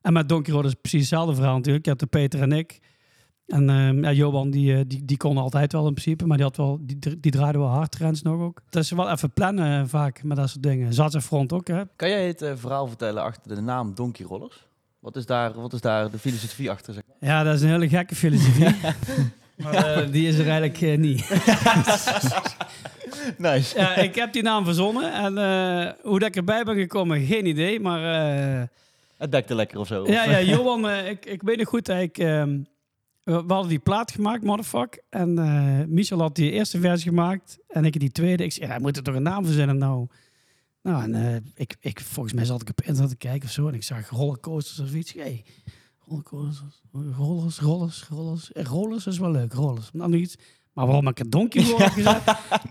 [0.01, 1.85] En met Donkey Road is precies hetzelfde verhaal natuurlijk.
[1.85, 2.79] Je had de Peter en ik.
[3.46, 6.57] En uh, ja, Johan, die, die, die kon altijd wel in principe, maar die, had
[6.57, 8.62] wel, die, die draaide wel hard trends nog ook.
[8.64, 10.92] Het is wel even plannen uh, vaak met dat soort dingen.
[10.92, 11.83] Zat en front ook, hè.
[11.96, 14.66] Kan jij het uh, verhaal vertellen achter de naam Donkey Rollers?
[14.98, 16.94] Wat is daar, wat is daar de filosofie achter?
[16.94, 17.02] Zeg?
[17.20, 18.74] Ja, dat is een hele gekke filosofie.
[19.62, 21.28] maar die is er eigenlijk niet.
[23.38, 23.78] nice.
[23.78, 25.33] Ja, ik heb die naam verzonnen en
[26.02, 28.00] hoe dat ik erbij ben gekomen, geen idee, maar...
[29.16, 30.07] het dekte lekker of zo?
[30.07, 32.18] Ja, ja Johan, ik, ik weet nog goed dat ik...
[32.18, 32.59] Ehm,
[33.24, 35.02] we hadden die plaat gemaakt, motherfuck.
[35.08, 37.58] En uh, Michel had die eerste versie gemaakt.
[37.68, 38.44] En ik die tweede.
[38.44, 40.06] Ik zei, ja, moet er toch een naam verzinnen nou?
[40.82, 43.68] Nou, en uh, ik, ik, volgens mij zat ik op internet te kijken of zo.
[43.68, 45.12] En ik zag rollercoasters of iets.
[45.12, 45.44] Hey,
[46.06, 48.50] rollercoasters, rollers, rollers, rollers.
[48.54, 49.90] Rollers is wel leuk, rollers.
[49.92, 50.37] Nou, nog iets.
[50.72, 52.22] Maar waarom ik een donkey voor heb gezet?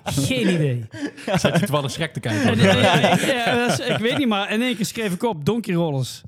[0.03, 0.87] Geen idee.
[1.25, 2.57] Zat je wel een schrik te kijken?
[2.61, 6.21] ja, ik, ja, ik, weet niet, maar in één keer schreef ik op donkey rollers.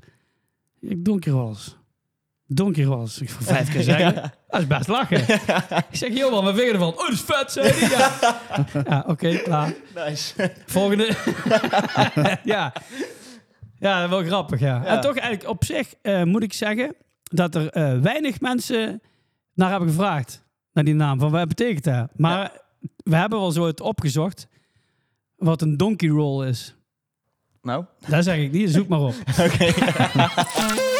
[0.80, 1.76] Donkey rollers.
[2.46, 3.20] Donkey was.
[3.20, 4.14] Ik voor vijf keer zeggen.
[4.48, 5.20] Dat is best lachen.
[5.90, 6.92] ik zeg, joh man, vind je ervan?
[6.92, 8.12] Oh, dat is vet, zei Ja,
[8.90, 9.74] ja oké, okay, klaar.
[9.94, 10.52] Nice.
[10.66, 11.16] Volgende.
[12.44, 12.72] ja.
[13.78, 14.82] Ja, wel grappig, ja.
[14.82, 14.84] ja.
[14.84, 19.02] En toch eigenlijk op zich uh, moet ik zeggen dat er uh, weinig mensen
[19.54, 20.42] naar hebben gevraagd.
[20.72, 22.08] Naar die naam, van wat betekent dat?
[22.16, 22.52] Maar
[22.96, 24.48] we hebben wel zo het opgezocht
[25.36, 26.74] wat een donkey roll is.
[27.62, 27.84] Nou?
[28.08, 29.14] Dat zeg ik niet, zoek maar op.
[29.40, 30.92] Oké.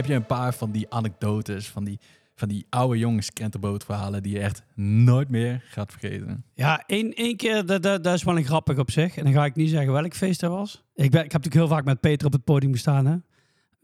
[0.00, 1.98] Heb je een paar van die anekdotes, van die,
[2.34, 6.44] van die oude jongens krentenbootverhalen die je echt nooit meer gaat vergeten?
[6.54, 9.16] Ja, één, één keer, dat, dat, dat is wel een grappig op zich.
[9.16, 10.84] En dan ga ik niet zeggen welk feest dat was.
[10.94, 13.16] Ik, ben, ik heb natuurlijk heel vaak met Peter op het podium gestaan, hè?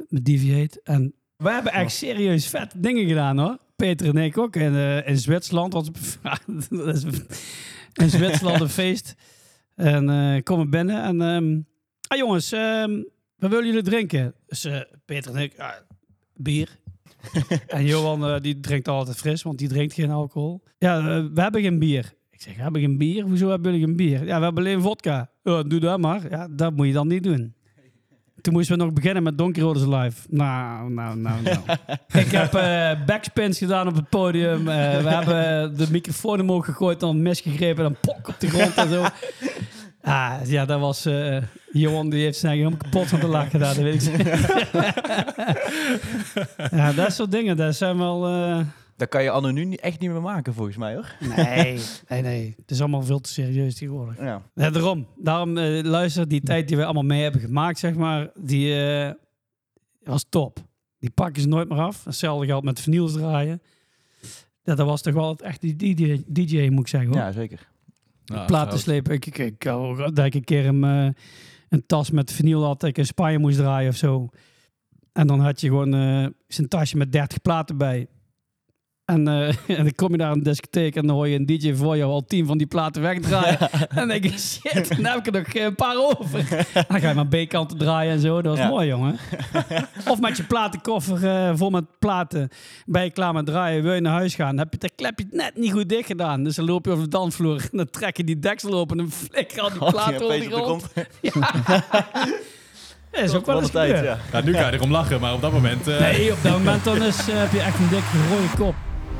[0.08, 0.80] met Deviate.
[0.84, 3.58] En we hebben echt serieus vet dingen gedaan hoor.
[3.76, 4.56] Peter en ik ook.
[4.56, 5.90] En uh, in Zwitserland was
[8.02, 9.14] in Zwitserland een feest.
[9.74, 11.20] En uh, komen binnen en...
[11.20, 11.66] Um,
[12.06, 14.34] ah jongens, um, wat willen jullie drinken?
[14.46, 15.54] Dus uh, Peter en ik,
[16.36, 16.78] bier.
[17.66, 20.62] en Johan eh, die drinkt altijd fris, want die drinkt geen alcohol.
[20.78, 22.14] Ja, eh, we hebben geen bier.
[22.30, 23.24] Ik zeg, we hebben geen bier?
[23.24, 24.24] Hoezo hebben jullie geen bier?
[24.24, 25.30] Ja, we hebben alleen vodka.
[25.42, 26.30] Doe dat maar.
[26.30, 27.54] Ja, dat moet je dan niet doen.
[28.40, 30.26] Toen moesten we nog beginnen met Donkey Live.
[30.28, 31.58] Nou, nou, nou, nou.
[32.24, 34.64] ik heb eh backspins gedaan op het podium.
[34.64, 38.88] We hebben de microfoon omhoog gegooid, dan mes gegrepen, dan pok op de grond en
[38.88, 39.04] zo.
[40.02, 41.08] Ah, ja, dat was...
[41.76, 44.26] eh Johan die heeft zijn helemaal kapot van te lachen daar, dat weet ik
[46.70, 48.26] ja, dat soort dingen, dat zijn wel...
[48.26, 48.60] eh,
[48.96, 51.14] Dat kan je anno nu niet- echt niet meer maken, volgens mij, hoor.
[51.36, 52.54] Nee, nee, nee.
[52.60, 54.18] Het is allemaal veel te serieus tegenwoordig.
[54.18, 54.42] Ja.
[54.54, 55.06] Ja, daarom.
[55.16, 59.10] Daarom eh, luister, die tijd die we allemaal mee hebben gemaakt, zeg maar, die eh,
[60.02, 60.58] was top.
[60.98, 62.04] Die pakken ze nooit meer af.
[62.04, 63.62] Hetzelfde geldt met vinyls draaien.
[64.62, 67.08] Ja, dat was toch wel het echt die DJ, DJ moet ik zeggen.
[67.10, 67.18] Hoor.
[67.18, 67.68] ja, zeker.
[68.24, 69.12] Nou, Platen slepen.
[69.14, 71.08] Ik, ik, ik, oh, dat ik een keer eh,
[71.68, 74.28] een tas met vinyl had, dat ik in Spanje moest draaien of zo.
[75.12, 78.06] En dan had je gewoon eh, zijn tasje met 30 platen bij.
[79.06, 81.46] En, eh, en dan kom je daar aan de discotheek en dan hoor je een
[81.46, 83.58] DJ voor jou al tien van die platen wegdraaien.
[83.70, 86.64] en dan denk je, shit, dan heb ik er nog eh, een paar over.
[86.88, 88.42] Dan ga je maar B-kanten draaien en zo.
[88.42, 88.68] Dat was Ja.
[88.68, 89.18] mooi, jongen.
[90.10, 92.48] of met je platenkoffer eh, vol met platen.
[92.86, 94.58] Ben je klaar met draaien, wil je naar huis gaan.
[94.58, 96.44] Heb je dat klepje net niet goed dicht gedaan.
[96.44, 99.04] Dus dan loop je over de dansvloer en dan trek je die deksel open en
[99.04, 100.92] dan flikker al die Had platen over de op grond.
[101.22, 101.84] grond.
[103.12, 104.18] Ja, is ook wel eens een tijd, ja.
[104.32, 105.88] Ja, nu kan je erom lachen, maar op dat moment...
[105.88, 108.74] eh, Nee, op dat moment dan is, heb je echt een dikke rode kop.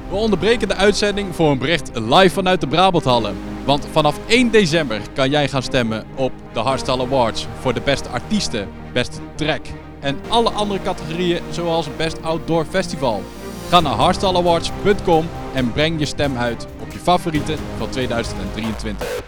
[0.09, 3.37] We onderbreken de uitzending voor een bericht live vanuit de Brabanthallen.
[3.65, 8.09] Want vanaf 1 december kan jij gaan stemmen op de Hardstyle Awards voor de beste
[8.09, 9.67] artiesten, beste track
[10.01, 13.23] en alle andere categorieën zoals Best Outdoor Festival.
[13.69, 19.23] Ga naar hardstyleawards.com en breng je stem uit op je favorieten van 2023.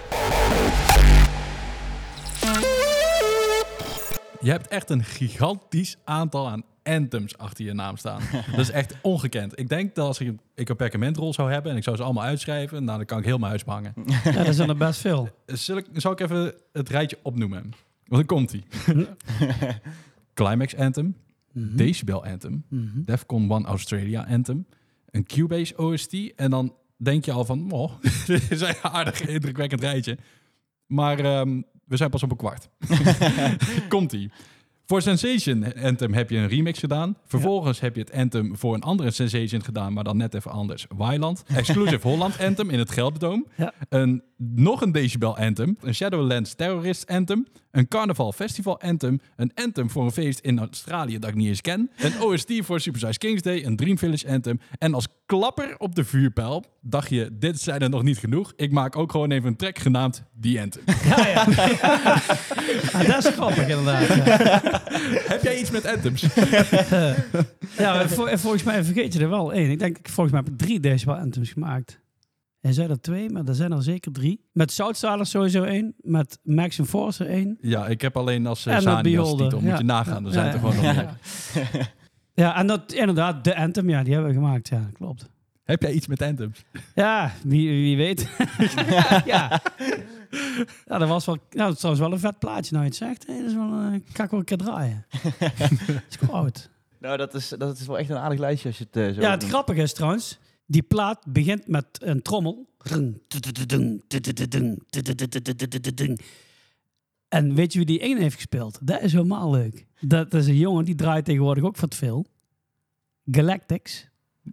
[4.40, 8.20] Je hebt echt een gigantisch aantal aan anthems achter je naam staan.
[8.50, 9.58] dat is echt ongekend.
[9.58, 12.02] Ik denk dat als ik een, ik een perkamentrol zou hebben en ik zou ze
[12.02, 13.92] allemaal uitschrijven, nou, dan kan ik heel mijn huis behangen.
[14.24, 15.28] Ja, dat zijn er best veel.
[15.46, 17.62] Zal ik, zal ik even het rijtje opnoemen?
[18.06, 18.62] Want dan komt hij.
[20.34, 21.16] Climax Anthem,
[21.52, 23.02] Decibel Anthem, Mhm.
[23.04, 24.66] Defcon 1 Australia Anthem,
[25.10, 26.14] een Cubase OST.
[26.36, 27.92] En dan denk je al van, oh,
[28.26, 30.18] dit is een aardig indrukwekkend rijtje.
[30.86, 32.68] Maar ehm, we zijn pas op een kwart.
[33.88, 34.30] Komt-ie.
[34.88, 37.16] Voor Sensation Anthem heb je een remix gedaan.
[37.26, 40.86] Vervolgens heb je het Anthem voor een andere Sensation gedaan, maar dan net even anders.
[40.96, 41.44] Wyland.
[41.54, 43.46] Exclusive Holland Anthem in het Gelderdoom.
[43.56, 43.72] Ja.
[43.88, 45.76] Een, nog een Decibel Anthem.
[45.80, 47.46] Een Shadowlands Terrorist Anthem.
[47.70, 49.20] Een Carnaval Festival Anthem.
[49.36, 51.90] Een Anthem voor een feest in Australië dat ik niet eens ken.
[51.96, 53.64] Een OST voor Super Size Kings Day.
[53.64, 54.60] Een Dream Village Anthem.
[54.78, 58.52] En als klapper op de vuurpijl dacht je, dit zijn er nog niet genoeg.
[58.56, 60.82] Ik maak ook gewoon even een track genaamd The Anthem.
[61.16, 61.44] Ja, ja.
[62.92, 64.06] Ah, dat is grappig inderdaad.
[64.06, 64.60] Ja,
[65.32, 66.20] heb jij iets met anthems?
[67.78, 69.70] ja en vol- en volgens mij vergeet je er wel één.
[69.70, 72.00] Ik denk, volgens mij heb ik drie Decibel Anthems gemaakt.
[72.68, 74.40] Er zijn er twee, maar er zijn er zeker drie.
[74.52, 75.94] Met Zoutsalers sowieso één.
[76.00, 77.58] Met Max Enforcer één.
[77.60, 79.60] Ja, ik heb alleen als uh, Zani als titel.
[79.60, 79.78] Moet ja.
[79.78, 80.92] je nagaan, er zijn Ja, er gewoon nog ja.
[80.92, 81.92] meer.
[82.34, 84.68] Ja, en dat inderdaad, de Anthem, ja, die hebben we gemaakt.
[84.68, 85.28] Ja, klopt.
[85.64, 86.64] Heb jij iets met anthems?
[86.94, 88.28] Ja, wie, wie weet.
[89.24, 89.60] ja.
[90.86, 92.72] ja, dat was wel, nou, dat was wel een vet plaatje.
[92.72, 95.06] Nou, je het zegt, hey, dat is wel, eh, kan ik wel een keer draaien.
[96.30, 96.68] dat is.
[96.98, 99.20] Nou, dat is, dat is wel echt een aardig lijstje als je het eh, zo
[99.20, 102.66] Ja, het grappige is trouwens, die plaat begint met een trommel.
[107.28, 108.78] En weet je wie die één heeft gespeeld?
[108.82, 109.86] Dat is helemaal leuk.
[110.00, 112.26] Dat is een jongen die draait tegenwoordig ook wat veel.
[113.30, 114.08] Galactics.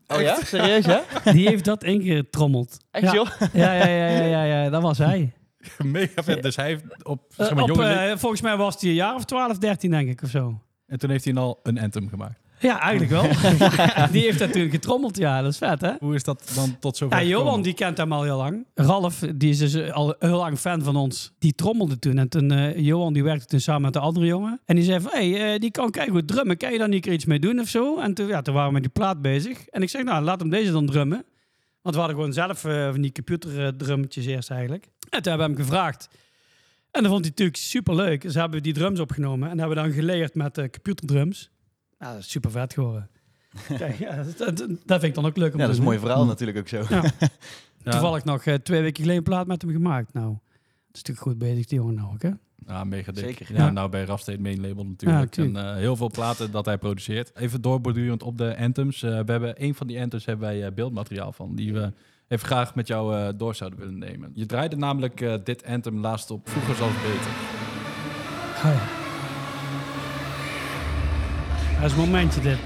[0.08, 0.44] Oh ja?
[0.44, 1.00] Serieus, hè?
[1.32, 2.78] Die heeft dat ingetrommeld.
[2.92, 3.14] Echt, ja.
[3.14, 3.30] joh?
[3.54, 5.34] Ja, ja, ja, ja, ja, ja, dat was hij.
[5.84, 6.44] Mega vet.
[6.44, 8.90] Dus hij heeft op, Eh, zeg maar, op, jonge le- eh, volgens mij was hij
[8.90, 10.62] een jaar of 12, 13 denk ik of zo.
[10.86, 12.40] En toen heeft hij al een anthem gemaakt.
[12.66, 13.24] Ja, eigenlijk wel.
[14.12, 15.92] die heeft natuurlijk getrommeld, ja, dat is vet hè.
[16.00, 18.66] Hoe is dat dan tot zover Ja, Johan die kent hem al heel lang.
[18.74, 21.34] Ralf, die is dus al heel lang fan van ons.
[21.40, 22.18] Die trommelde toen.
[22.18, 24.62] En toen, eh, Johan die werkte toen samen met de andere jongen.
[24.66, 26.58] En die zei van, hé, hey, eh, die kan kijk goed drummen.
[26.58, 28.00] Kan je daar niet een keer iets mee doen of zo?
[28.00, 29.68] En toen, ja, toen waren we met die plaat bezig.
[29.68, 31.26] En ik zeg, nou, laat hem deze dan drummen.
[31.82, 34.84] Want we hadden gewoon zelf eh, van die computerdrummetjes eerst eigenlijk.
[35.10, 36.10] En toen hebben we hem gevraagd.
[36.92, 38.22] En dat vond hij natuurlijk super leuk.
[38.22, 39.50] Dus hebben we die drums opgenomen.
[39.50, 41.54] En hebben we dan geleerd met computerdrums.
[42.06, 43.10] Ja, dat is super vet geworden.
[43.78, 45.78] Kijk, ja, dat, dat- dat vind ik dan ook leuk om Ja, te dat is
[45.78, 46.84] een mooi verhaal natuurlijk ook zo.
[46.90, 47.04] Ja.
[47.84, 47.92] Ja.
[47.92, 50.14] Toevallig nog eh, twee weken geleden een plaat met hem gemaakt.
[50.14, 50.40] Nou, dat
[50.92, 52.30] is natuurlijk goed bezig, die jongen nou ook, hè?
[52.68, 53.24] Ja, mega dik.
[53.24, 53.54] Zeker.
[53.56, 53.72] Ja, Ja.
[53.72, 55.18] nou bij Rafsteed Main Label natuurlijk.
[55.20, 55.66] Ja, en tuurlijk.
[55.66, 57.32] eh, heel veel platen dat hij produceert.
[57.36, 59.04] Even doorbordurend op de anthems.
[59.04, 61.56] Eh, we hebben een van die anthems hebben wij eh, beeldmateriaal van.
[61.56, 61.94] Die we
[62.28, 64.32] even graag met jou eh, door zouden willen nemen.
[64.34, 67.32] Je draaide namelijk eh, dit anthem laatst op Vroeger zal het beter.
[68.72, 69.05] Ja.
[71.86, 72.58] Dat is een momentje dit.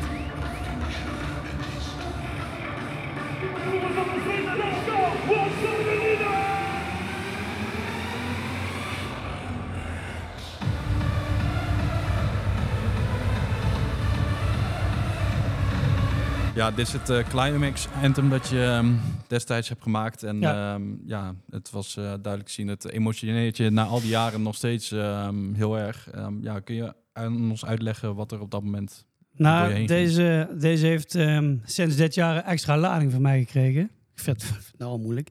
[16.55, 18.93] Ja, dit is het uh, Climax Anthem dat je ehm,
[19.27, 20.23] destijds hebt gemaakt.
[20.23, 20.53] En Ja.
[20.53, 22.67] ja, ja het was eh, duidelijk zien.
[22.67, 26.09] Het emotioneert je na al die jaren nog steeds ehm, heel erg.
[26.09, 29.07] Ehm, ja, kun je aan ons uitleggen wat er op dat moment...
[29.39, 33.81] Nou, deze, deze heeft ehm, sinds dit jaar een extra lading van mij gekregen.
[34.13, 35.29] Ik vind het nou al moeilijk.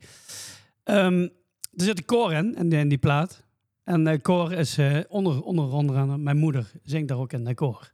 [0.84, 1.22] Ehm,
[1.74, 3.44] er zit een koor in, in die, in die plaat.
[3.84, 6.18] En de koor is eh, onder, onder andere...
[6.18, 7.92] Mijn moeder zingt daar ook in de koor.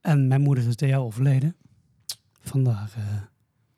[0.00, 1.56] En mijn moeder is dit jaar overleden.
[2.42, 2.90] Vandaar...
[2.96, 3.02] eh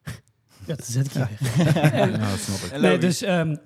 [0.67, 2.71] ja, daar zit ik hier ja, dat snap ik.
[2.71, 3.57] En Nee, dus ehm,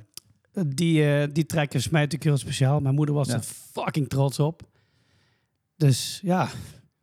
[0.67, 2.81] die, eh, die track is mij natuurlijk heel speciaal.
[2.81, 3.35] Mijn moeder was Ja.
[3.35, 4.63] er fucking trots op.
[5.77, 6.49] Dus ja,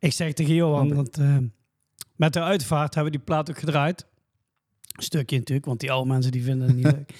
[0.04, 1.46] ik zeg tegen Johan, want ehm,
[2.16, 4.06] met de uitvaart hebben we die plaat ook gedraaid.
[4.96, 7.14] Een stukje natuurlijk, want die oude mensen die vinden het niet leuk.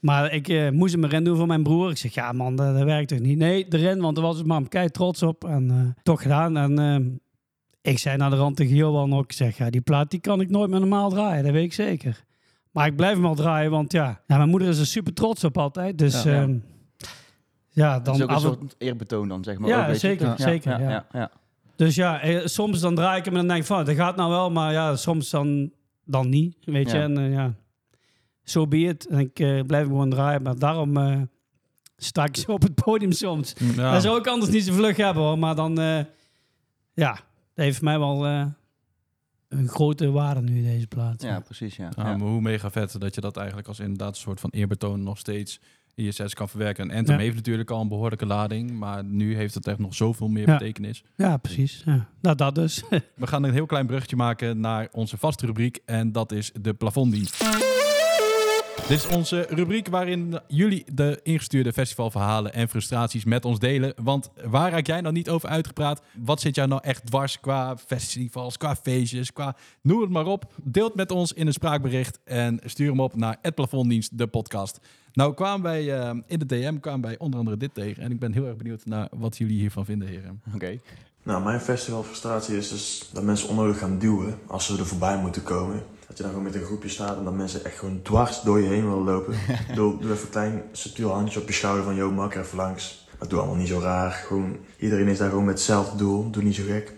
[0.00, 1.90] Maar ik eh, moest hem erin doen voor mijn broer.
[1.90, 3.38] Ik zeg, ja man, dat, dat werkt toch niet?
[3.38, 5.44] Nee, erin, want daar was het mam kei trots op.
[5.44, 6.56] En eh, toch gedaan.
[6.56, 7.10] En ehm,
[7.82, 10.40] ik zei naar de rand tegen Johan ook, ik zeg, ja, die plaat die kan
[10.40, 12.24] ik nooit meer normaal draaien, dat weet ik zeker.
[12.70, 15.44] Maar ik blijf hem al draaien, want ja, ja mijn moeder is er super trots
[15.44, 15.98] op altijd.
[15.98, 16.32] Dus Ja.
[16.32, 16.48] ja,
[17.68, 19.68] ja Dat dan is ook een soort eerbetoon dan, zeg maar.
[19.68, 21.30] Ja, ook, zeker, zeker, ja.
[21.84, 24.16] Dus ja, eh, soms dan draai ik hem en dan denk ik van, dat gaat
[24.16, 25.72] nou wel, maar ja, soms dan,
[26.04, 26.96] dan niet, weet je.
[26.96, 27.02] Ja.
[27.02, 27.54] En eh, ja,
[28.42, 29.06] zo be it.
[29.06, 31.20] En ik eh, blijf hem gewoon draaien, maar daarom eh,
[31.96, 33.52] sta ik zo op het podium soms.
[33.76, 33.92] Ja.
[33.92, 35.98] Dat zou ik anders niet zo vlug hebben hoor, maar dan, eh,
[36.94, 37.12] ja,
[37.54, 38.46] dat heeft mij wel eh,
[39.48, 41.22] een grote waarde nu, deze plaat.
[41.22, 41.90] Ja, precies, ja.
[41.96, 42.16] Ja, Ja.
[42.16, 45.18] maar hoe mega vet dat je dat eigenlijk als inderdaad een soort van eerbetoon nog
[45.18, 45.60] steeds
[45.96, 46.90] sets kan verwerken.
[46.90, 47.22] En Anthem Ja.
[47.22, 50.52] heeft natuurlijk al een behoorlijke lading, maar nu heeft het echt nog zoveel meer Ja.
[50.58, 51.04] betekenis.
[51.16, 51.82] Ja, precies.
[51.84, 52.08] Ja.
[52.20, 52.82] Nou, dat dus.
[53.16, 56.74] We gaan een heel klein bruggetje maken naar onze vaste rubriek en dat is de
[56.74, 57.44] plafonddienst.
[58.76, 63.94] Dit is onze rubriek waarin jullie de ingestuurde festivalverhalen en frustraties met ons delen.
[64.02, 66.02] Want waar raak jij nou niet over uitgepraat?
[66.18, 70.52] Wat zit jou nou echt dwars qua festivals, qua feestjes, qua noem het maar op?
[70.62, 74.26] Deel het met ons in een spraakbericht en stuur hem op naar het plafonddienst, de
[74.26, 74.80] podcast.
[75.12, 78.18] Nou kwamen wij eh, in de DM kwamen wij onder andere dit tegen en ik
[78.18, 80.42] ben heel erg benieuwd naar wat jullie hiervan vinden, heren.
[80.54, 80.78] Oké.
[81.22, 85.42] Nou, mijn festivalfrustratie is dus dat mensen onnodig gaan duwen als ze er voorbij moeten
[85.42, 85.82] komen.
[86.12, 88.60] Dat je dan gewoon met een groepje staat en dat mensen echt gewoon dwars door
[88.60, 89.34] je heen willen lopen.
[89.74, 92.56] doe, doe even een klein subtiel handje op je schouder van, yo, mak er even
[92.56, 93.06] langs.
[93.18, 94.10] Maar doe allemaal niet zo raar.
[94.10, 96.30] Gewoon, iedereen is daar gewoon met hetzelfde doel.
[96.30, 96.92] Doe niet zo gek.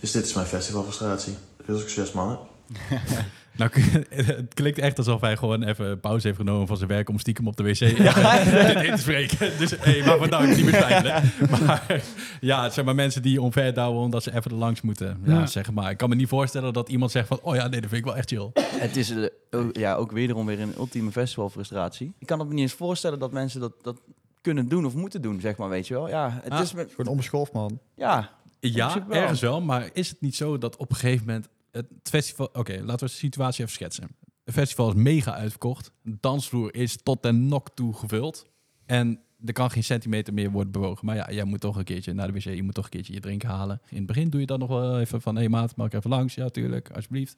[0.00, 1.36] Dus dit is mijn festivalfrustratie.
[1.64, 2.38] Veel succes, mannen.
[3.58, 3.70] Nou,
[4.10, 7.46] het klinkt echt alsof hij gewoon even pauze heeft genomen van zijn werk om stiekem
[7.46, 9.58] op de wc even in te spreken.
[9.58, 11.22] Dus hey, maar van nou, ik niet meer twijfelen.
[11.66, 12.02] Maar
[12.40, 15.20] ja, het zijn maar mensen die omverdouwen omdat ze even er langs moeten.
[15.24, 15.46] Ja, Ja.
[15.46, 15.90] zeg maar.
[15.90, 18.04] Ik kan me niet voorstellen dat iemand zegt van, oh ja, nee, dat vind ik
[18.04, 18.50] wel echt chill.
[18.80, 22.12] Het is eh, ook- ja, ook wederom weer een ultieme festivalfrustratie.
[22.18, 24.00] Ik kan het me niet eens voorstellen dat mensen dat, dat
[24.40, 26.08] kunnen doen of moeten doen, zeg maar, weet je wel.
[26.08, 26.60] Ja, het Ah.
[26.60, 27.78] is met, Gewoon onbeschoft, man.
[27.94, 32.08] ja, Ja, ergens wel, maar is het niet zo dat op een gegeven moment het
[32.10, 32.48] festival...
[32.52, 34.16] Oké, laten we de situatie even schetsen.
[34.44, 35.92] Het festival is mega uitverkocht.
[36.02, 38.46] De dansvloer is tot den nok toe gevuld.
[38.86, 41.06] En er kan geen centimeter meer worden bewogen.
[41.06, 42.42] Maar ja, jij moet toch een keertje naar de wc.
[42.42, 43.80] Je moet toch een keertje je drinken halen.
[43.88, 45.34] In het begin doe je dan nog wel even van...
[45.34, 46.34] Hé hey maat, mag ik even langs?
[46.34, 47.36] Ja, tuurlijk, alsjeblieft.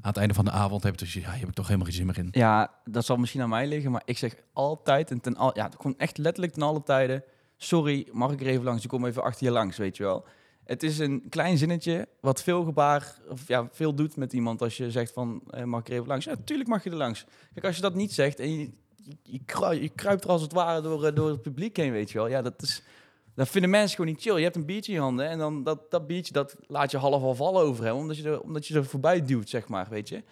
[0.00, 1.14] Aan het einde van de avond heb je dus...
[1.14, 2.28] Ja, hier heb ik toch helemaal geen zin meer in.
[2.30, 5.70] ja, dat zal misschien aan mij liggen, maar ik zeg altijd en ten al, ja,
[5.76, 7.24] gewoon echt letterlijk ten alle tijden,
[7.56, 8.82] sorry, mag ik er even langs?
[8.82, 10.26] Ik kom even achter je langs, weet je wel.
[10.64, 14.76] Het is een klein zinnetje wat veel gebaar, of ja, veel doet met iemand als
[14.76, 16.24] je zegt van, eh, mag ik er even langs?
[16.24, 17.24] Ja, tuurlijk mag je er langs.
[17.54, 20.42] Kijk, als je dat niet zegt en je, je, je, krui- je kruipt er als
[20.42, 22.28] het ware door, eh, door het publiek heen, weet je wel.
[22.28, 22.82] Ja, dat is...
[23.34, 24.36] Dat vinden mensen gewoon niet chill.
[24.36, 26.96] Je hebt een biertje in je handen en dan dat, dat biertje dat laat je
[26.96, 29.86] half al vallen over hem, omdat je er, omdat je er voorbij duwt, zeg maar,
[29.88, 30.22] weet je.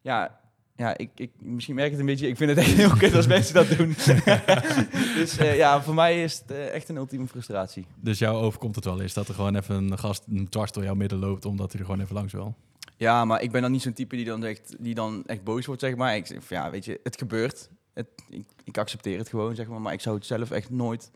[0.00, 0.40] Ja,
[0.78, 2.28] ja ik, ik, misschien merk ik het een beetje.
[2.28, 3.88] Ik vind het echt heel kut als mensen dat doen.
[5.18, 7.86] dus eh, ja, voor mij is het eh, echt een ultieme frustratie.
[8.00, 10.94] Dus jou overkomt het wel eens dat er gewoon even een gast dwars door jouw
[10.94, 11.44] midden loopt...
[11.44, 12.54] omdat hij er gewoon even langs wil.
[12.96, 15.66] Ja, maar ik ben dan niet zo'n type die dan, echt, die dan echt boos
[15.66, 16.16] wordt, zeg maar.
[16.16, 17.70] Ik zeg, ja, weet je, het gebeurt.
[17.92, 19.80] Het, ik, ik accepteer het gewoon, zeg maar.
[19.80, 21.10] Maar ik zou het zelf echt nooit,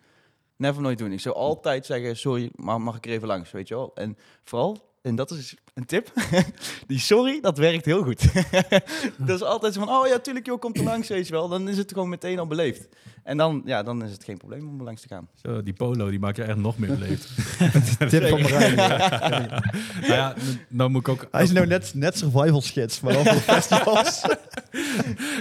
[0.57, 1.12] never nooit doen.
[1.12, 3.90] Ik zou altijd zeggen, sorry, maar mag ik er even langs, weet je wel.
[3.94, 6.12] En vooral, en dat is een tip,
[6.86, 8.32] die sorry, dat werkt heel goed.
[9.26, 11.48] dat is altijd zo van, oh ja, tuurlijk joh, komt er langs, weet je wel.
[11.48, 12.88] Dan is het gewoon meteen al beleefd.
[13.22, 15.28] En dan, ja, dan is het geen probleem om er langs te gaan.
[15.34, 17.28] Zo, die polo, die maakt je echt nog meer beleefd.
[18.10, 18.76] Tip van Marijn.
[18.76, 20.34] nou ja,
[20.68, 21.28] dan moet ik ook...
[21.30, 24.24] Hij is nou net, net survival schits, maar dan voor festivals.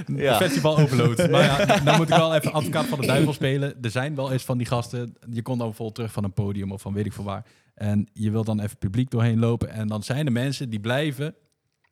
[0.05, 0.37] Ja.
[0.37, 1.29] Festival overload.
[1.29, 3.75] Maar ja, dan moet ik wel even advocaat van de duivel spelen.
[3.81, 5.15] Er zijn wel eens van die gasten.
[5.29, 7.45] Je komt dan bijvoorbeeld terug van een podium of van weet ik veel waar.
[7.81, 9.69] En je wil dan even publiek doorheen lopen.
[9.69, 11.35] En dan zijn er mensen die blijven.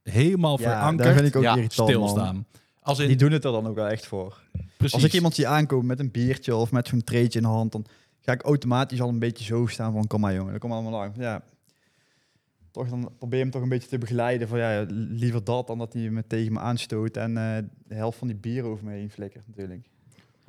[0.04, 1.88] helemaal Ja, daar verankerd vind ik ook Ja, irritant, man.
[2.08, 2.45] stilstaan.
[2.82, 4.41] Als in, Die doen het er dan ook wel echt voor.
[4.78, 4.93] precies.
[4.93, 7.71] Als ik iemand zie aankomen met een biertje of met zo'n treetje in de hand,
[7.71, 7.86] dan
[8.19, 10.91] ga ik automatisch al een beetje zo staan van kom maar jongen, dan kom allemaal
[10.91, 11.13] lang.
[11.17, 11.43] Ja.
[12.71, 15.78] Toch dan probeer je hem toch een beetje te begeleiden van ja, liever dat dan
[15.78, 18.91] dat hij me tegen me aanstoot en eh, de helft van die bier over me
[18.91, 19.88] heen flikkert natuurlijk.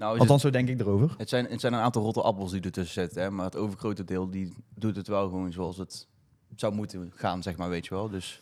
[0.00, 1.14] Nou, het, Althans, zo denk ik erover.
[1.16, 4.04] het, zijn, het zijn een aantal rotte appels die ertussen zitten, hè, maar het overgrote
[4.04, 6.08] deel die doet het wel gewoon zoals het
[6.56, 8.08] zou moeten gaan, zeg maar, weet je wel.
[8.08, 8.40] Dus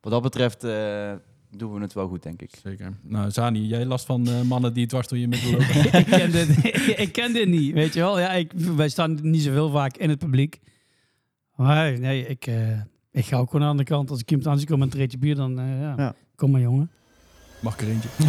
[0.00, 1.12] wat dat betreft eh,
[1.50, 2.58] doen we het wel goed, denk ik.
[2.62, 2.92] Zeker.
[3.02, 5.98] Nou, Zani, jij last van eh, mannen die dwars door je midden lopen?
[6.00, 6.48] ik, ken dit,
[7.04, 8.18] ik ken dit niet, weet je wel.
[8.18, 10.60] Ja, ik, wij staan niet zoveel vaak in het publiek.
[11.54, 12.80] Maar nee, ik, eh,
[13.10, 14.10] ik ga ook gewoon aan de kant.
[14.10, 15.94] Als ik iemand aan zie komen met een treetje bier, dan eh, ja.
[15.96, 16.14] Ja.
[16.34, 16.90] kom maar jongen.
[17.60, 18.08] Mag ik er eentje?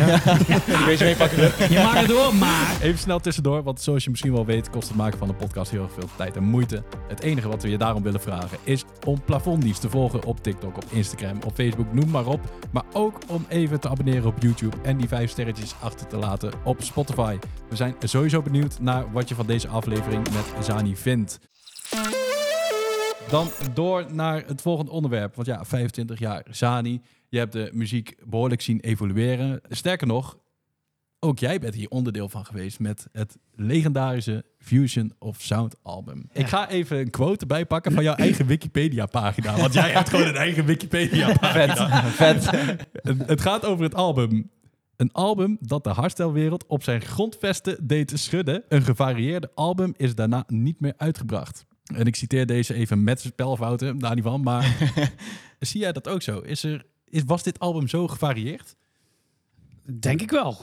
[1.76, 2.82] Je mag het door, maar...
[2.82, 5.72] Even snel tussendoor, want zoals je misschien wel weet, kost het maken van een podcast
[5.72, 6.84] heel erg veel tijd en moeite.
[7.08, 10.76] Het enige wat we je daarom willen vragen is om Plafonddies te volgen op TikTok,
[10.76, 12.40] op Instagram, op Facebook, noem maar op.
[12.72, 16.52] Maar ook om even te abonneren op YouTube en die vijf sterretjes achter te laten
[16.64, 17.38] op Spotify.
[17.70, 21.40] We zijn sowieso benieuwd naar wat je van deze aflevering met Zani vindt.
[23.30, 25.36] Dan door naar het volgende onderwerp.
[25.36, 27.02] Want ja, 25 jaar Zani.
[27.30, 29.62] Je hebt de muziek behoorlijk zien evolueren.
[29.70, 30.38] Sterker nog,
[31.20, 36.30] ook jij bent hier onderdeel van geweest met het legendarische Fusion of Sound album.
[36.34, 39.58] Ik ga even een quote erbij pakken van jouw eigen Wikipedia-pagina.
[39.58, 42.04] Want jij hebt gewoon een eigen Wikipedia-pagina.
[42.10, 42.88] Vet, vet.
[43.28, 44.50] Het- gaat over het album.
[44.96, 48.64] Een album dat de hardstylewereld op zijn grondvesten deed schudden.
[48.68, 51.66] Een gevarieerde album is daarna niet meer uitgebracht.
[51.96, 54.42] En ik citeer deze even met spelfouten, daar niet van.
[54.42, 54.78] Maar
[55.60, 56.40] zie jij dat ook zo?
[56.40, 56.86] Is er,
[57.26, 58.76] was dit album zo gevarieerd?
[60.00, 60.58] Denk ik wel.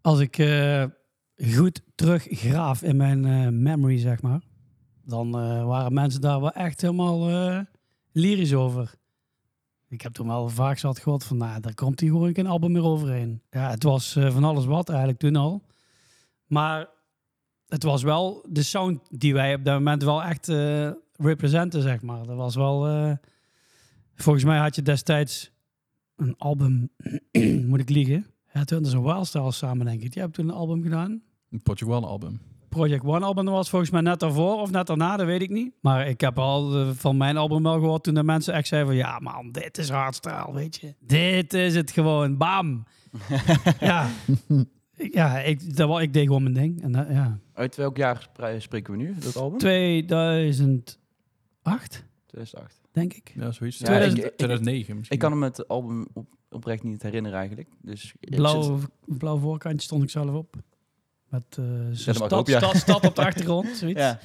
[0.00, 0.84] Als ik eh,
[1.54, 4.42] goed teruggraaf in mijn eh, memory, zeg maar,
[5.04, 7.28] dan eh, waren mensen daar wel echt helemaal
[8.12, 8.94] lyrisch over.
[9.88, 12.72] Ik heb toen wel vaak zat gehoord van, nou, daar komt hij gewoon geen album
[12.72, 13.42] meer overheen.
[13.50, 15.62] Ja, het was van alles wat eigenlijk toen al.
[16.46, 16.88] Maar
[17.66, 22.02] het was wel de sound die wij op dat moment wel echt eh representen, zeg
[22.02, 22.26] maar.
[22.26, 22.86] Dat was wel...
[24.22, 25.50] volgens mij had je destijds
[26.16, 26.90] een album,
[27.68, 28.26] moet ik liegen?
[28.52, 30.12] Ja, toen een Wildstyle samen, denk ik.
[30.12, 31.22] Die hebben toen een album gedaan.
[31.50, 32.40] Een Project One album.
[32.68, 35.72] Project One album was volgens mij net daarvoor of net daarna, dat weet ik niet.
[35.80, 38.90] Maar ik heb al eh, van mijn album wel gehoord toen de mensen echt zeiden
[38.90, 38.98] van...
[38.98, 40.94] Ja man, dit is hardstyle, weet je.
[41.00, 42.84] Dit is het gewoon, bam.
[43.80, 44.08] ja,
[44.96, 46.82] ja ik, dat, ik deed gewoon mijn ding.
[46.82, 47.38] En dat, ja.
[47.52, 49.58] Uit welk jaar spre- spreken we nu, dat album?
[49.58, 50.98] 2008,
[52.26, 52.80] 2008.
[52.98, 53.32] Denk ik.
[53.34, 53.78] Ja, zoiets.
[53.78, 55.16] Ja, 2000 ik- ik- 2009 misschien.
[55.16, 57.68] Ik kan hem het album op, oprecht niet herinneren eigenlijk.
[57.82, 60.56] Dus zit- Blauw, blauw voorkantje stond ik zelf op.
[61.28, 62.58] Met eh zo'n ook stad, op, ja.
[62.58, 64.00] stad, stad op de achtergrond, zoiets.
[64.00, 64.18] Ja.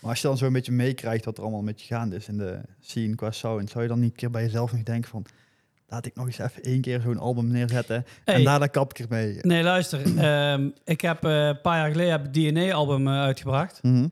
[0.00, 2.28] Maar als je dan zo een beetje meekrijgt wat er allemaal met je gaande is
[2.28, 5.10] in de scene qua sound, zou je dan niet een keer bij jezelf nog denken
[5.10, 5.24] van,
[5.88, 8.34] laat ik nog eens even één keer zo'n album neerzetten Hey.
[8.34, 9.38] en daarna kap ik ermee.
[9.40, 10.18] Nee, luister.
[10.18, 13.82] ehm, ik heb eh, een paar jaar geleden heb ik DNA-album eh, uitgebracht.
[13.82, 14.08] Mhm.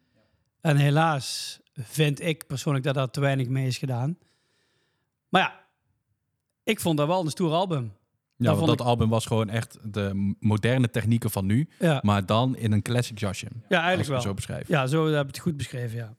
[0.64, 4.18] En helaas vind ik persoonlijk dat daar te weinig mee is gedaan.
[5.28, 5.60] Maar ja,
[6.62, 7.92] ik vond dat wel een stoer album.
[8.36, 12.26] Ja, Daar want dat album was gewoon echt de moderne technieken van nu, Ja, maar
[12.26, 13.46] dan in een classic jasje.
[13.68, 14.20] ja eigenlijk wel.
[14.20, 14.68] zo beschrijf.
[14.68, 16.14] Ja, zo heb ik het goed beschreven, ja.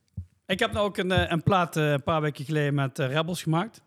[0.47, 3.07] Ik heb nou ook een, eh, een plaat eh, een paar weken geleden met eh,
[3.07, 3.83] Rebels gemaakt.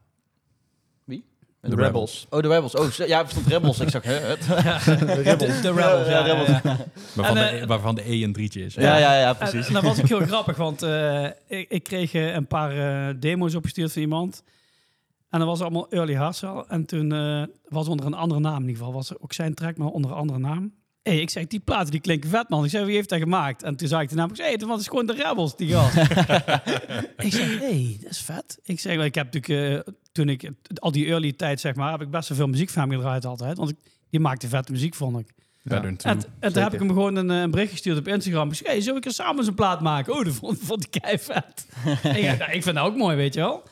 [1.60, 2.26] De Rebels.
[2.30, 2.74] Oh, de Rebels.
[2.74, 3.80] Oh, ja, er stond Rebels.
[3.80, 4.46] ik zag, het?
[4.46, 5.60] De Rebels.
[5.60, 6.10] De Rebels, ja.
[6.10, 6.48] Ja, ja, Rebels.
[6.48, 6.76] ja.
[7.14, 8.74] Waarvan, En, de, eh, waarvan de E een drietje is.
[8.74, 9.66] Ja, ja, ja, En, precies.
[9.66, 12.70] en dat was ook heel grappig, want eh, ik, ik kreeg eh, een paar
[13.08, 14.42] eh, demo's opgestuurd van iemand.
[15.30, 16.64] En dat was allemaal Early Hustle.
[16.68, 18.92] En toen eh, was onder een andere naam in ieder geval.
[18.92, 20.72] Was er ook zijn track, maar onder een andere naam.
[21.08, 22.64] Hey, ik zeg, die platen die klinken vet, man.
[22.64, 23.62] Ik zeg, wie heeft dat gemaakt?
[23.62, 24.30] En toen zag ik de naam.
[24.30, 25.96] Ik zei, hey, dat was gewoon de Rebels, die gast.
[27.26, 28.58] ik zeg, hey, dat is vet.
[28.64, 32.00] Ik zeg, ik heb natuurlijk, eh, toen ik, al die early tijd, zeg maar, heb
[32.00, 33.56] ik best wel veel muziek van hem gedraaid altijd.
[33.56, 33.76] Want ik,
[34.10, 35.26] die maakte vette muziek, vond ik.
[35.68, 35.78] Too.
[35.78, 35.96] En,
[36.40, 38.48] en toen heb ik hem gewoon een, eh, een bericht gestuurd op Instagram.
[38.48, 40.14] Ik zei, hey, zullen we samen eens een plaat maken?
[40.14, 41.66] Oh, dat vond, vond ik kei vet.
[42.02, 43.62] ik, nou, ik vind dat ook mooi, weet je wel.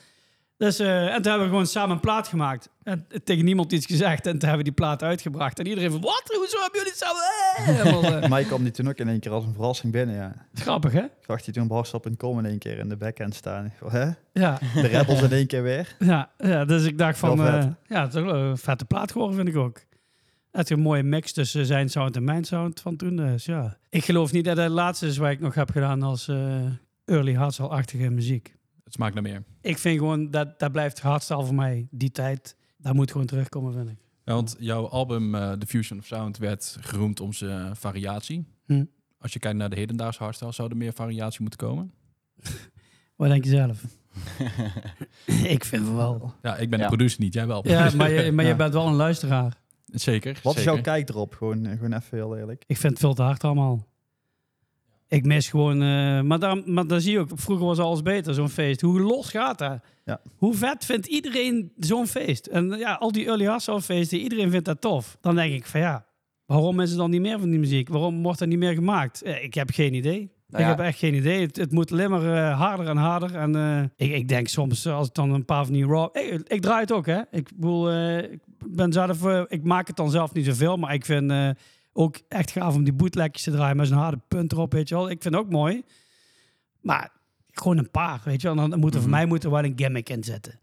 [0.59, 2.71] Dus, eh, en toen hebben we gewoon samen een plaat gemaakt.
[2.83, 4.27] En tegen niemand iets gezegd.
[4.27, 5.59] En toen hebben we die plaat uitgebracht.
[5.59, 6.23] En iedereen van, wat?
[6.37, 7.23] Hoezo hebben jullie het samen?
[7.57, 7.65] Eh,
[8.11, 10.47] helemaal, eh, kwam die toen ook in één keer als een verrassing binnen, ja.
[10.55, 11.03] grappig, hè?
[11.03, 13.73] Ik zag die toen op hardstop.com in één keer in de backend staan.
[13.87, 14.11] Hè?
[14.33, 15.97] Ja, De Rebels in één keer weer.
[15.99, 19.49] ja, ja dus ik dacht van, eh, ja, het is een vette plaat geworden, vind
[19.49, 19.81] ik ook.
[20.53, 23.17] Het is een mooie mix tussen zijn sound en mijn sound van toen.
[23.17, 26.31] Dus ja, ik geloof niet dat het laatste is wat ik nog heb gedaan als
[27.05, 28.55] early hardstyle-achtige muziek.
[28.87, 29.43] Het smaakt naar meer.
[29.61, 31.89] Ik vind gewoon dat dat blijft hardstyle voor mij.
[31.91, 33.99] Die tijd, dat moet gewoon terugkomen, vind ik.
[34.25, 38.47] Ja, want jouw album eh The Fusion of Sound werd geroemd om zijn variatie.
[38.67, 38.85] Hm.
[39.19, 41.93] Als je kijkt naar de hedendaagse hardstyle, zou er meer variatie moeten komen?
[43.17, 43.83] Wat denk je zelf?
[45.55, 46.35] ik vind het wel.
[46.43, 46.85] Ja, ik ben Ja.
[46.85, 47.69] de producer niet, jij wel.
[47.69, 48.57] Ja, maar je, maar je Ja.
[48.57, 49.61] bent wel een luisteraar.
[49.87, 50.41] Zeker.
[50.43, 50.75] Wat is zeker.
[50.75, 51.35] jouw kijk erop?
[51.35, 52.65] Gewoon, eh, gewoon even heel eerlijk.
[52.67, 53.87] Ik vind het veel te hard allemaal.
[55.09, 55.83] Ik mis gewoon...
[55.83, 58.81] eh, maar, daar, maar daar zie je ook, vroeger was alles beter, zo'n feest.
[58.81, 59.79] Hoe los gaat dat?
[60.05, 60.21] Ja.
[60.37, 62.47] Hoe vet vindt iedereen zo'n feest?
[62.47, 65.17] En ja, al die early hustle feesten, iedereen vindt dat tof.
[65.21, 66.07] Dan denk ik van ja,
[66.47, 67.89] waarom is er dan niet meer van die muziek?
[67.89, 69.23] Waarom wordt er niet meer gemaakt?
[69.23, 70.35] Eh, Ik heb geen idee.
[70.49, 71.41] Nou ik heb echt geen idee.
[71.41, 73.35] Het, het moet alleen maar eh, harder en harder.
[73.37, 73.55] En
[73.97, 76.09] ik, ik denk soms, als ik dan een paar van die raw...
[76.17, 77.21] Ik, ik draai het ook, hè.
[77.31, 79.27] Ik bedoel, ik ben zelf...
[79.49, 81.33] ik maak het dan zelf niet zoveel, maar ik vind
[81.97, 84.95] ook echt gaaf om die bootlegjes te draaien met zo'n harde punt erop, weet je
[84.95, 85.11] wel.
[85.11, 85.83] Ik vind het ook mooi.
[86.81, 87.13] Maar
[87.53, 88.69] gewoon een paar, weet je wel.
[88.69, 89.19] Dan moet er voor Mhm.
[89.19, 90.59] mij moet er wel een gimmick in zitten.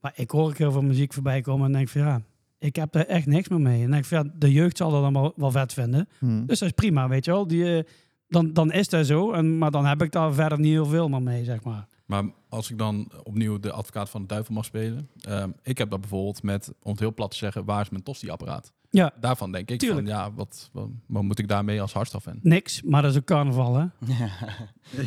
[0.00, 2.22] Maar ik hoor ook heel veel muziek voorbij komen en denk van ja,
[2.58, 3.82] ik heb daar echt niks meer mee.
[3.84, 6.08] En denk van ja, de jeugd zal dat dan wel, wel vet vinden.
[6.18, 6.46] Hmm.
[6.46, 7.46] Dus dat is prima, weet je wel.
[7.46, 7.84] Die, eh,
[8.28, 9.32] dan, dan is dat zo.
[9.32, 11.86] En, maar dan heb ik daar verder niet heel veel meer mee, zeg maar.
[12.06, 15.08] Maar als ik dan opnieuw de advocaat van de duivel mag spelen.
[15.20, 18.02] ehm, ik heb dat bijvoorbeeld met, om het heel plat te zeggen, waar is mijn
[18.02, 18.72] tosti-apparaat?
[18.96, 20.06] Ja, Daarvan denk ik Tuurlijk.
[20.06, 22.38] van, ja, wat, wat, wat moet ik daarmee als hardstyle-fan?
[22.42, 22.82] niks.
[22.82, 23.84] Maar dat is ook carnaval, hè?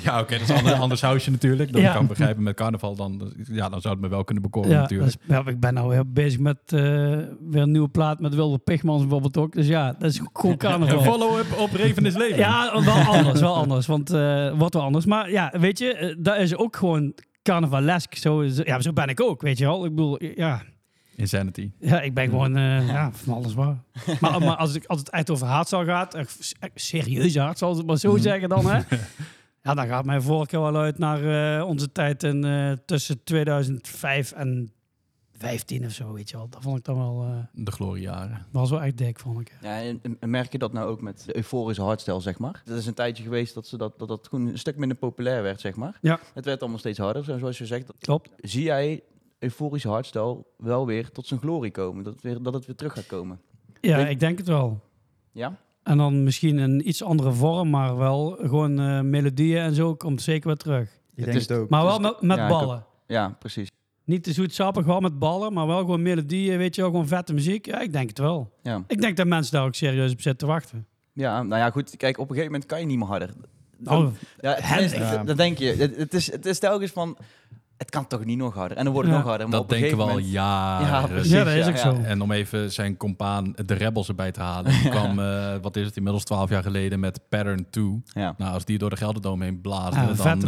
[0.04, 1.72] Ja, oké, dat is een ander, ander sausje natuurlijk.
[1.72, 1.94] Dat Ja.
[1.94, 2.96] kan ik begrijpen met carnaval.
[2.96, 5.10] Dan, ja, dan zou het me wel kunnen bekoren Ja, natuurlijk.
[5.10, 6.80] is- ja, ik ben nou heel bezig met eh,
[7.50, 9.54] weer een nieuwe plaat met Wilde Pigmans bijvoorbeeld ook.
[9.54, 10.98] Dus ja, dat is gewoon carnaval.
[10.98, 12.38] Een follow-up op Reven is Leven.
[12.38, 13.86] Ja, wel anders, wel anders.
[13.88, 15.06] Want eh wordt wel anders.
[15.06, 17.14] Maar ja, weet je, eh, dat is ook gewoon
[17.44, 18.16] carnavalesk.
[18.16, 19.86] Zo, is- ja, zo ben ik ook, weet je wel.
[19.86, 20.62] Ik bedoel, ja,
[21.20, 21.72] Insanity.
[21.80, 23.84] ja ik ben gewoon eh, ja, van alles waar.
[24.20, 26.38] Maar, maar als, ik, als het echt over hardstyle gaat, echt
[26.76, 28.82] serieus hard, zal het maar zo zeggen dan, hè.
[29.64, 34.32] Ja, dan gaat mijn voorkeur wel uit naar eh, onze tijd in, eh, tussen 2005
[34.32, 34.72] en
[35.38, 36.50] 15 of zo, weet je wel.
[36.50, 38.46] Dat vond ik dan wel, eh De gloriejaren.
[38.52, 39.58] was wel echt dik, vond ik.
[39.62, 42.62] Ja, en, en merk je dat nou ook met de euforische hardstyle, zeg maar?
[42.66, 45.44] Dat is een tijdje geweest dat ze dat, dat, dat gewoon een stuk minder populair
[45.44, 45.98] werd, zeg maar.
[46.02, 46.20] Ja.
[46.34, 47.88] Het werd allemaal steeds harder, zo- zoals je zegt.
[47.88, 48.30] Dat- Klopt.
[48.38, 49.02] Zie jij
[49.40, 52.04] euforische hardstyle wel weer tot zijn glorie komen?
[52.04, 53.40] Dat, het weer, dat het weer terug gaat komen?
[53.82, 54.80] Ja, ik denk het wel.
[55.32, 55.56] Ja?
[55.84, 60.22] En dan misschien een iets andere vorm, maar wel gewoon eh, melodieën en zo komt
[60.22, 60.84] zeker weer terug.
[60.84, 61.70] Ik Het denk is- het ook.
[61.70, 62.60] Maar wel met, met ja, ik ook.
[62.60, 62.86] ballen.
[63.08, 63.68] Ja, precies.
[64.04, 67.34] Niet te zoetsappig, wel met ballen, maar wel gewoon melodieën, weet je wel, gewoon vette
[67.34, 67.66] muziek.
[67.66, 68.54] Ja, ik denk het wel.
[68.64, 68.84] Ja.
[68.88, 70.88] Ik denk dat mensen daar ook serieus op zitten te wachten.
[71.14, 71.98] ja, nou ja, goed.
[71.98, 73.30] Kijk, op een gegeven moment kan je niet meer harder.
[73.78, 75.24] Dan- Oh, ja, tenminste, Ja.
[75.24, 75.66] dat denk je.
[75.66, 77.18] Het, het is, het is telkens van,
[77.80, 78.78] het kan toch niet nog harder?
[78.78, 79.24] En dan wordt het Ja.
[79.24, 79.50] nog harder.
[79.50, 80.88] Maar Dat denken we al gegeven moment- jaren.
[80.88, 81.32] Ja, precies.
[81.32, 81.82] ja, dat is ja, ook ja.
[81.82, 81.98] zo.
[82.04, 84.72] En om even zijn compaan, de Rebels, erbij te halen.
[84.82, 88.02] Die kwam, eh, wat is het, inmiddels twaalf jaar geleden met Pattern 2.
[88.14, 88.34] Ja.
[88.38, 90.46] Nou, als die door de Gelderdoom heen blaasde, Ja, dan, vette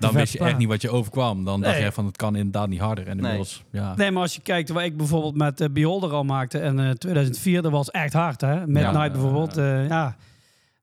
[0.00, 1.44] dan, wist je echt niet wat je overkwam.
[1.44, 1.84] Dan dacht Nee.
[1.84, 3.06] je van, het kan inderdaad niet harder.
[3.08, 3.94] En inmiddels, ja.
[3.96, 6.90] Nee, maar als je kijkt waar ik bijvoorbeeld met eh, Beholder al maakte in eh,
[6.90, 8.66] 2004, dat was echt hard, hè?
[8.66, 9.10] Midnight Ja.
[9.10, 9.56] bijvoorbeeld.
[9.56, 10.16] eh, ja,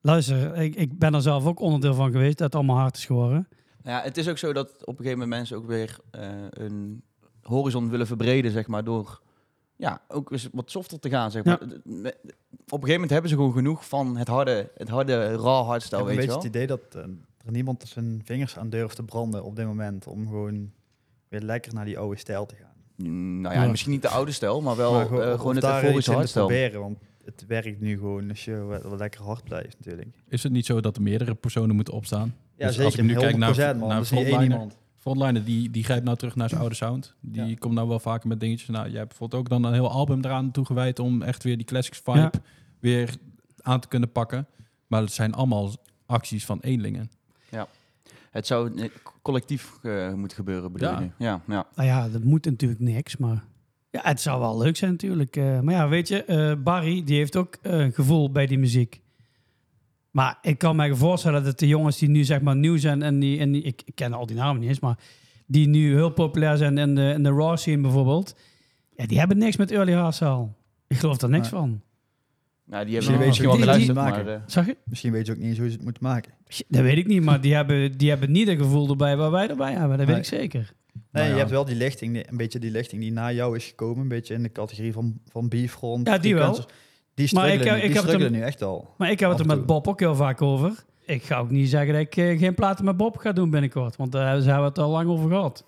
[0.02, 3.06] luister, ik, ik ben er zelf ook onderdeel van geweest dat het allemaal hard is
[3.06, 3.48] geworden.
[3.84, 7.04] Ja, het is ook zo dat op een gegeven moment mensen ook weer eh, een
[7.42, 9.22] horizon willen verbreden, zeg maar, door
[9.76, 11.62] ja, ook eens wat softer te gaan, zeg maar.
[11.62, 12.12] Op een
[12.68, 16.16] gegeven moment hebben ze gewoon genoeg van het harde, het harde raw hardstyle, ik heb
[16.18, 16.68] weet een je beetje wel.
[16.68, 20.08] het idee dat eh, er niemand zijn vingers aan durft te branden op dit moment.
[20.08, 20.72] Om gewoon
[21.28, 22.72] weer lekker naar die oude stijl te gaan.
[22.96, 23.70] Mm, Nou ja, Ja.
[23.70, 26.46] misschien niet de oude stijl, maar wel Maar eh, of gewoon het euforische hardstyle.
[26.46, 30.08] proberen, want het werkt nu gewoon als je wel lekker hard blijft natuurlijk.
[30.28, 32.36] Is het niet zo dat er meerdere personen moeten opstaan?
[32.58, 32.86] Ja, Dus zeker.
[32.86, 33.88] als ik nu kijk naar- 100%, man.
[33.90, 34.06] naar
[34.98, 35.44] Frontliner.
[35.44, 37.16] die, die grijpt nou terug naar zijn oude sound.
[37.20, 37.56] Die Ja.
[37.60, 38.68] komt nou wel vaker met dingetjes.
[38.70, 41.66] Nou, jij hebt bijvoorbeeld ook dan een heel album eraan toegewijd om echt weer die
[41.66, 42.32] classics vibe Ja.
[42.80, 43.10] weer
[43.62, 44.48] aan te kunnen pakken.
[44.88, 45.72] Maar het zijn allemaal
[46.06, 47.12] acties van eenlingen.
[48.32, 48.90] Het zou
[49.22, 51.00] collectief eh, moeten gebeuren, bedoel Ja.
[51.00, 51.10] je?
[51.18, 51.66] Ja, ja.
[51.76, 53.44] Nou ja, dat moet natuurlijk niks, maar...
[53.90, 55.36] Ja, het zou wel leuk zijn natuurlijk.
[55.36, 57.58] eh, maar ja, weet je, eh, Barry, die heeft ook
[57.94, 59.02] gevoel bij die muziek.
[60.14, 63.02] Maar ik kan me voorstellen dat de jongens die nu zeg maar nieuw zijn...
[63.02, 64.98] en, die, en die, ik, ik ken al die namen niet eens, maar...
[65.48, 68.36] die nu heel populair zijn in de, in de raw scene bijvoorbeeld...
[68.96, 70.48] Ja, die hebben niks met early hardstyle.
[70.88, 71.60] Ik geloof daar niks Nee.
[71.60, 71.82] van.
[72.66, 74.24] Nou, die Misschien hebben weet je misschien wel geluisterd, maar...
[74.24, 74.78] ze eh, Zag je?
[74.86, 76.32] Misschien weet je ook niet eens hoe ze het moeten maken.
[76.68, 79.50] Dat weet ik niet, maar die hebben, die hebben niet een gevoel erbij waar wij
[79.50, 79.98] erbij hebben.
[79.98, 80.74] Dat weet ik zeker.
[80.94, 81.32] Nee, Nou ja.
[81.32, 84.02] je hebt wel die lichting, die- een beetje die lichting die na jou is gekomen.
[84.02, 86.08] Een beetje in de categorie van, van Beefront.
[86.08, 86.66] Ja, die wel.
[87.16, 88.94] Die Maar ik struggelen, heb- nu- ik die heb het struggelen hem- nu echt al.
[88.98, 89.66] Maar ik heb het er met.
[89.66, 90.72] Bob ook heel vaak over.
[91.06, 93.96] Ik ga ook niet zeggen dat ik eh, geen platen met Bob ga doen binnenkort.
[93.96, 95.66] Want daar hebben we het al lang over gehad.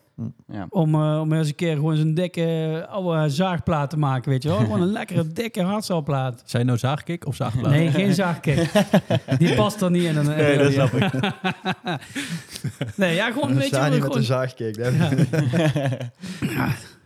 [0.48, 0.66] ja.
[0.70, 2.42] Om, eh, om eens een keer gewoon zo'n dikke
[2.88, 4.58] eh, oude zaagplaat te maken, weet je wel.
[4.58, 6.42] Gewoon een lekkere, dikke hardstylplaat.
[6.46, 7.72] Zijn nou zaagkick of zaagplaat?
[7.72, 8.70] Nee, geen zaagkick.
[9.40, 10.16] Die past er niet in.
[10.18, 11.14] Een, Nee, dat snap ik.
[12.96, 13.90] nee, ja, gewoon, Dan weet je sta wel.
[13.90, 14.78] niet met Gewoon, een zaagkick.
[14.78, 16.10] ik-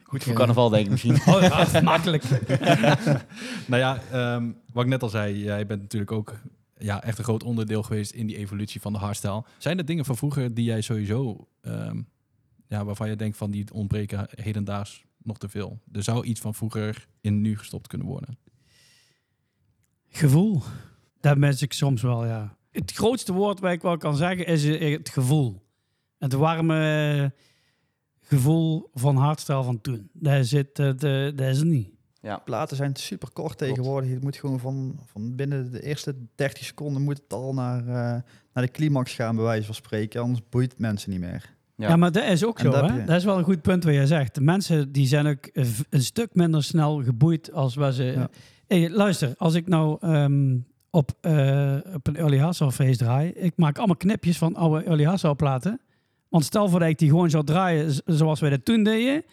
[0.09, 1.15] Goed voor carnaval, denk ik misschien.
[1.33, 2.23] oh, ja, makkelijk.
[3.67, 6.35] Nou ja, ehm, wat ik net al zei, jij bent natuurlijk ook
[6.77, 9.43] ja, echt een groot onderdeel geweest in die evolutie van de hardstyle.
[9.57, 12.01] Zijn er dingen van vroeger die jij sowieso ehm,
[12.67, 15.79] ja, waarvan je denkt van die ontbreken hedendaags nog te veel?
[15.91, 18.37] Er zou iets van vroeger in nu gestopt kunnen worden.
[20.09, 20.61] Gevoel.
[21.19, 22.57] Daar mis ik soms wel, ja.
[22.71, 25.61] Het grootste woord wat ik wel kan zeggen is eh, het gevoel.
[26.17, 27.33] Het warme
[28.29, 30.09] gevoel van hardstyle van toen.
[30.13, 31.89] Daar zit, eh, de, dat is het niet.
[32.45, 34.09] Platen zijn super kort tegenwoordig.
[34.09, 37.93] Je moet gewoon van, van binnen de eerste 30 seconden moet het al naar, eh,
[38.53, 40.21] naar de climax gaan, bij wijze van spreken.
[40.21, 41.57] Anders boeit het mensen niet meer.
[41.75, 41.95] Ja, Ja.
[41.95, 42.71] maar dat is ook En zo.
[42.71, 43.03] dat Hè?
[43.05, 44.35] Dat is wel een goed punt wat jij zegt.
[44.35, 45.49] De mensen die zijn ook
[45.89, 48.03] een stuk minder snel geboeid als waar ze...
[48.03, 48.29] Ja.
[48.67, 50.57] Hey, luister, als ik nou ehm,
[50.89, 55.09] op, eh, op een Early Hustle feest draai, ik maak allemaal knipjes van oude Early
[55.09, 55.79] Hustle platen.
[56.29, 59.23] Want stel voor dat ik die gewoon zou draaien zoals wij dat toen deden,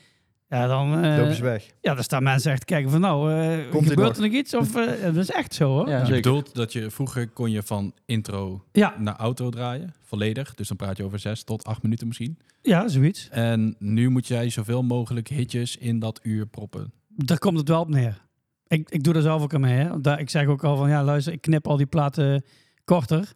[0.49, 1.67] ja, dan, eh, ze weg.
[1.81, 4.17] ja, dan staan mensen echt kijken van nou, eh, Komt gebeurt nog?
[4.17, 4.55] er nog iets?
[4.55, 5.89] Of, eh, dat is echt zo hoor.
[5.89, 10.55] Ja, je bedoelt dat je vroeger kon je van intro Ja, naar auto draaien, volledig.
[10.55, 12.39] Dus dan praat je over zes tot acht minuten misschien.
[12.63, 13.29] ja, zoiets.
[13.31, 16.93] En nu moet jij zoveel mogelijk hitjes in dat uur proppen.
[17.09, 18.25] Daar komt het wel op neer.
[18.69, 19.77] Ik, ik doe er zelf ook aan mee.
[19.79, 20.01] Hè.
[20.01, 22.45] Daar, ik zeg ook al van, ja, luister, ik knip al die platen
[22.85, 23.33] korter.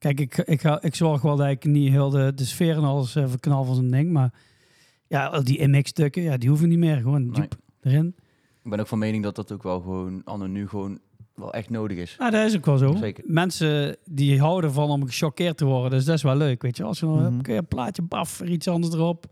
[0.00, 2.84] Kijk, ik, ik, ga, ik zorg wel dat ik niet heel de, de sfeer en
[2.84, 4.10] alles uh, verknal van zo'n ding.
[4.12, 4.32] Maar
[5.06, 6.96] ja, die MX-stukken, ja, die hoeven niet meer.
[6.96, 7.32] Gewoon Nee.
[7.40, 8.14] diep erin.
[8.62, 10.98] Ik ben ook van mening dat dat ook wel gewoon anno nu gewoon
[11.34, 12.16] wel echt nodig is.
[12.18, 12.94] Nou, dat is ook wel zo.
[12.96, 13.24] Zeker.
[13.26, 15.90] Mensen die houden van om gechoqueerd te worden.
[15.90, 16.82] Dus dat is wel leuk, weet je.
[16.82, 17.50] Als je dan Mhm.
[17.50, 19.26] een plaatje, baf, er iets anders erop.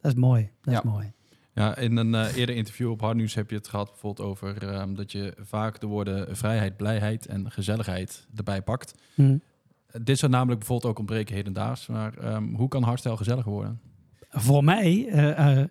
[0.00, 0.50] Dat is mooi.
[0.62, 0.78] Dat Ja.
[0.78, 1.12] is mooi.
[1.54, 4.68] Ja, in een eh, eerder interview op Hard News heb je het gehad bijvoorbeeld over
[4.68, 8.94] ehm, dat je vaak de woorden vrijheid, blijheid en gezelligheid erbij pakt.
[9.14, 9.36] Hm.
[10.02, 11.86] Dit zou namelijk bijvoorbeeld ook ontbreken hedendaags.
[11.86, 13.80] Maar ehm, hoe kan hardstyle gezelliger worden?
[14.36, 15.68] voor mij eh, eh,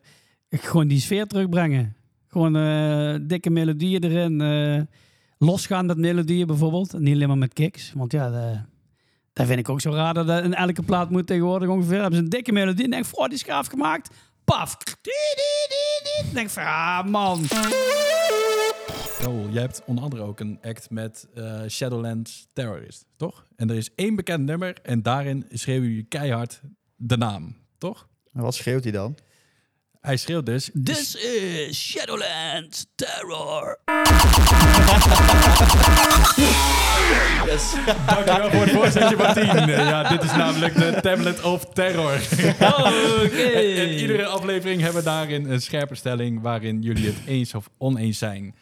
[0.49, 1.95] gewoon die sfeer terugbrengen.
[2.27, 4.87] Gewoon eh, dikke melodieën erin.
[5.37, 6.99] losgaan met melodieën bijvoorbeeld.
[6.99, 7.93] Niet alleen maar met kicks.
[7.95, 8.59] Want ja, de-
[9.33, 10.13] dat vind ik ook zo raar.
[10.13, 11.99] Dat dat in elke plaat moet tegenwoordig ongeveer.
[12.01, 12.83] Hebben ze een dikke melodie.
[12.83, 14.09] En denk ik, oh, die is gemaakt.
[14.43, 14.77] Paf.
[16.33, 17.45] Denk van, ah man.
[19.23, 23.45] Raoul, jij hebt onder andere ook een act met eh, Shadowlands Terrorist, toch?
[23.55, 26.61] En er is één bekend nummer en daarin schreeuw je keihard
[26.95, 28.07] de naam, toch?
[28.33, 29.17] En wat schreeuwt hij dan?
[29.99, 30.69] Hij schreeuwt dus...
[30.83, 33.79] This is Shadowlands Terror.
[38.15, 39.45] Dankjewel voor het voorzetje van 10.
[39.67, 42.21] Ja, dit is namelijk de Tablet of Terror.
[43.23, 43.41] Oké.
[43.41, 48.17] En iedere aflevering hebben we daarin een scherpe stelling waarin jullie het eens of oneens
[48.17, 48.55] zijn.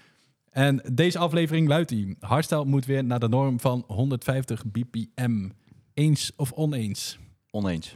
[0.52, 2.16] En deze aflevering luidt die.
[2.20, 5.49] Hardstyle moet weer naar de norm van 150 bpm.
[5.93, 7.20] Eens of oneens?
[7.52, 7.95] Oneens.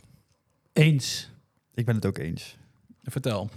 [0.73, 1.31] Eens.
[1.73, 2.57] Ik ben het ook eens.
[3.03, 3.49] Vertel.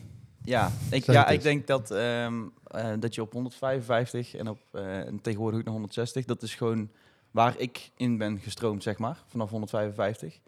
[0.44, 1.42] Ja, ik, Zeg ja, het ik eens.
[1.42, 2.34] denk dat, ehm,
[2.64, 6.54] eh, dat je op 155 en, op, eh, en tegenwoordig ook naar 160, dat is
[6.54, 6.90] gewoon
[7.30, 10.40] waar ik in ben gestroomd, zeg maar, vanaf 155.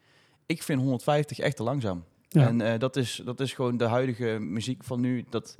[0.47, 2.05] Ik vind 150 echt te langzaam.
[2.29, 2.47] Ja.
[2.47, 5.25] En eh, dat, is, dat is gewoon de huidige muziek van nu.
[5.31, 5.57] Dat,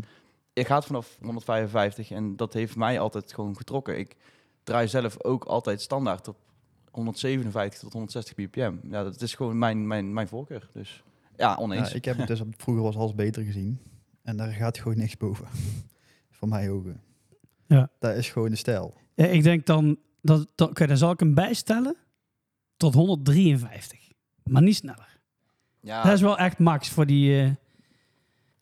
[0.61, 3.99] je gaat vanaf 155 en dat heeft mij altijd gewoon getrokken.
[3.99, 4.17] Ik
[4.63, 6.37] draai zelf ook altijd standaard op
[6.91, 8.75] 157 tot 160 bpm.
[8.91, 10.69] Ja, dat is gewoon mijn, mijn, mijn voorkeur.
[10.73, 11.03] Dus
[11.37, 11.89] ja, oneens.
[11.89, 13.81] Ja, ik heb het dus op- vroeger was alles beter gezien.
[14.23, 15.47] En daar gaat gewoon niks boven.
[16.39, 17.01] Van mijn ogen.
[17.67, 17.91] Ja.
[17.99, 18.95] Dat is gewoon de stijl.
[19.15, 21.97] Ja, ik denk dan, dat, dat, oké, dan zal ik hem bijstellen
[22.77, 24.09] tot 153.
[24.45, 25.19] Maar niet sneller.
[25.81, 27.43] ja, Dat is wel echt max voor die...
[27.43, 27.51] eh,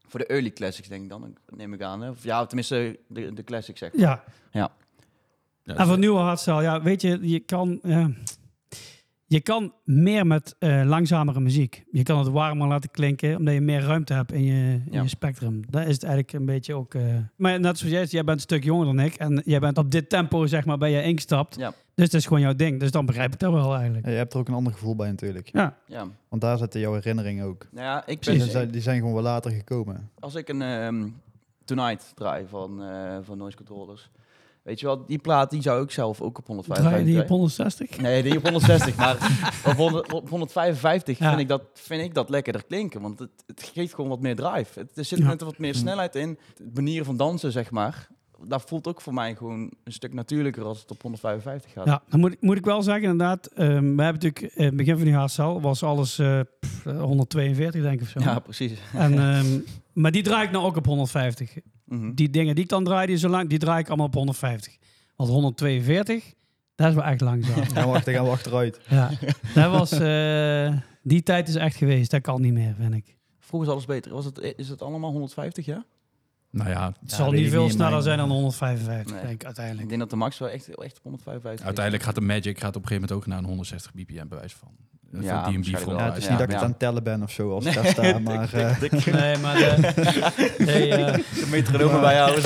[0.08, 2.00] Voor de early classics denk ik dan, neem ik aan.
[2.00, 2.10] Hè?
[2.10, 3.90] Of ja, tenminste de, de classics zeg.
[3.96, 4.24] ja.
[4.50, 7.80] Ja, En voor nieuwe hardstyle, ja, weet je, je kan...
[7.82, 8.10] ja,
[9.30, 11.84] je kan meer met eh, langzamere muziek.
[11.90, 15.02] Je kan het warmer laten klinken, omdat je meer ruimte hebt in je, in Ja.
[15.02, 15.60] je spectrum.
[15.70, 16.94] Dat is het eigenlijk een beetje ook...
[16.94, 17.02] eh,
[17.36, 19.14] Maar net zoals jij, zegt, jij bent een stuk jonger dan ik.
[19.14, 21.56] En jij bent op dit tempo, zeg maar, ben je ingestapt.
[21.56, 21.72] Ja.
[21.94, 22.80] Dus dat is gewoon jouw ding.
[22.80, 24.06] Dus dan begrijp ik dat wel eigenlijk.
[24.06, 25.48] En je hebt er ook een ander gevoel bij natuurlijk.
[25.52, 25.76] Ja.
[25.86, 26.06] Ja.
[26.28, 27.66] Want daar zitten jouw herinneringen ook.
[27.72, 28.52] Nou ja, ik Die ben, Precies.
[28.52, 30.10] zijn, die zijn gewoon wel later gekomen.
[30.18, 31.08] als ik een ehm,
[31.68, 34.10] Tonight draai van, eh, van Noise Controllers.
[34.62, 37.20] Weet je wel, die plaat die zou ik zelf ook op Draai 155 je die
[37.20, 37.42] op draaien.
[37.42, 37.98] 160?
[38.00, 39.14] Nee, die op 160, maar
[39.72, 41.28] op, 100 op 155 Ja.
[41.28, 43.00] vind, ik dat, vind ik dat lekkerder klinken.
[43.00, 44.78] Want het, het geeft gewoon wat meer drive.
[44.80, 45.26] Het, er zit Ja.
[45.26, 46.38] net wat meer snelheid in.
[46.56, 48.08] De manier van dansen, zeg maar.
[48.44, 51.86] Dat voelt ook voor mij gewoon een stuk natuurlijker als het op 155 gaat.
[51.86, 53.46] Ja, dan moet, ik- moet ik wel zeggen, inderdaad.
[53.46, 57.82] ehm, we hebben natuurlijk in het begin van die HSL was alles eh, pff, 142,
[57.82, 58.20] denk ik of zo.
[58.20, 58.72] Ja, precies.
[58.94, 59.46] En, ehm,
[59.92, 61.54] maar die draai ik nou ook op 150.
[61.84, 62.14] Mhm.
[62.14, 64.76] Die dingen die ik dan draai, die, zo lang, die draai ik allemaal op 150.
[65.16, 66.34] Want 142,
[66.74, 67.54] dat is wel echt langzaam.
[67.54, 68.80] Dan gaan we, achter- gaan we achteruit.
[68.88, 69.10] ja,
[69.54, 72.10] dat was, eh, die tijd is echt geweest.
[72.10, 73.16] Dat kan niet meer, vind ik.
[73.38, 74.12] Vroeger is alles beter.
[74.12, 75.84] Was het, is het allemaal 150, ja?
[76.50, 79.20] Nou ja, Het Ja, zal niet ik veel niet, sneller maar- zijn dan 155, Nee.
[79.20, 79.88] denk ik Ik uiteindelijk.
[79.88, 81.66] denk dat de max wel echt, echt op 155 is.
[81.66, 84.52] uiteindelijk gaat de Magic gaat op een gegeven moment ook naar een 160 bpm bewijs
[84.54, 84.68] van.
[85.20, 85.64] Ja, van DMB.
[85.64, 86.54] Ja, het is Ja, niet dat ik ja.
[86.54, 88.52] het aan het tellen ben of zo als ik daar sta, maar...
[88.54, 88.80] eh,
[89.12, 92.42] Nee, maar de, nee, eh, De metronomen bijhouden.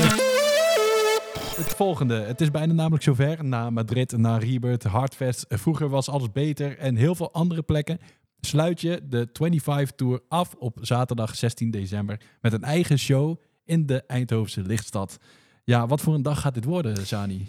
[1.56, 2.14] Het volgende.
[2.20, 3.44] Het is bijna namelijk zover.
[3.44, 5.44] Na Madrid, na Rebirth, Hardfest.
[5.48, 7.98] Vroeger was alles beter en heel veel andere plekken.
[8.40, 12.20] Sluit je de 25 Tour af op zaterdag 16 december.
[12.40, 15.18] Met een eigen show in de Eindhovense lichtstad.
[15.64, 17.46] Ja, wat voor een dag gaat dit worden, Sani?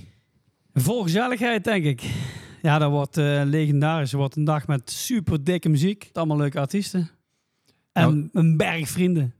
[0.74, 2.02] vol gezelligheid, denk ik.
[2.62, 4.12] Ja, dat wordt eh, legendarisch.
[4.12, 6.10] Het wordt een dag met super dikke muziek.
[6.14, 7.10] Allemaal leuke artiesten.
[7.92, 9.34] En Nou- een berg vrienden.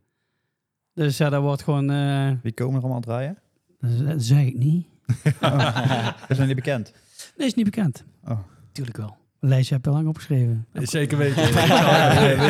[0.94, 1.90] Dus ja, dat wordt gewoon...
[1.90, 3.38] eh, Wie komen er allemaal draaien?
[3.80, 4.86] dat zeg ik niet.
[5.40, 6.94] Dat is nog niet bekend.
[7.38, 8.04] Nee, is niet bekend.
[8.24, 8.40] Oh.
[8.72, 9.18] Tuurlijk wel.
[9.46, 10.66] Lijstje heb je lang opgeschreven.
[10.74, 11.44] Zeker weten.
[11.50, 11.54] ik,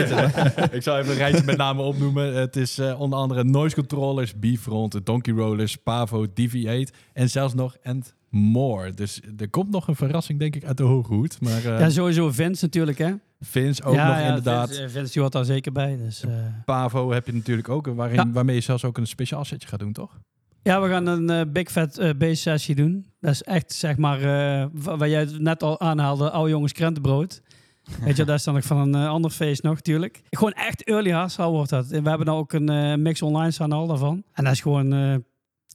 [0.07, 2.33] zal even, ik zal even een rijtje met name opnoemen.
[2.35, 7.77] Het is eh, onder andere Noise Controllers, Bifront, Donkey Rollers, Pavo, DV8 en zelfs nog
[7.83, 8.91] And More.
[8.91, 11.41] Dus er komt nog een verrassing, denk ik, uit de hoge hoed.
[11.41, 13.13] Maar eh ja, sowieso Vince natuurlijk, hè?
[13.39, 14.67] Vince ook ja, nog ja, inderdaad.
[14.67, 15.97] Vince, eh, Vince die hoort daar zeker bij.
[15.97, 16.31] Dus, eh.
[16.65, 18.31] Pavo heb je natuurlijk ook, waarin, Ja.
[18.31, 20.19] waarmee je zelfs ook een speciaal setje gaat doen, toch?
[20.61, 23.05] Ja, we gaan een Big Fat eh Bass sessie doen.
[23.23, 26.71] Dat is echt, zeg maar, eh, wa- waar jij het net al aanhaalde, oude jongens
[26.71, 27.41] krentenbrood.
[28.05, 30.21] Weet je, dat is dan nog van een eh, ander feest nog, natuurlijk.
[30.29, 31.91] Gewoon echt early hardstyle wordt dat.
[31.91, 34.23] En we hebben dan ook een eh, mix online staan al daarvan.
[34.33, 35.15] En dat is gewoon eh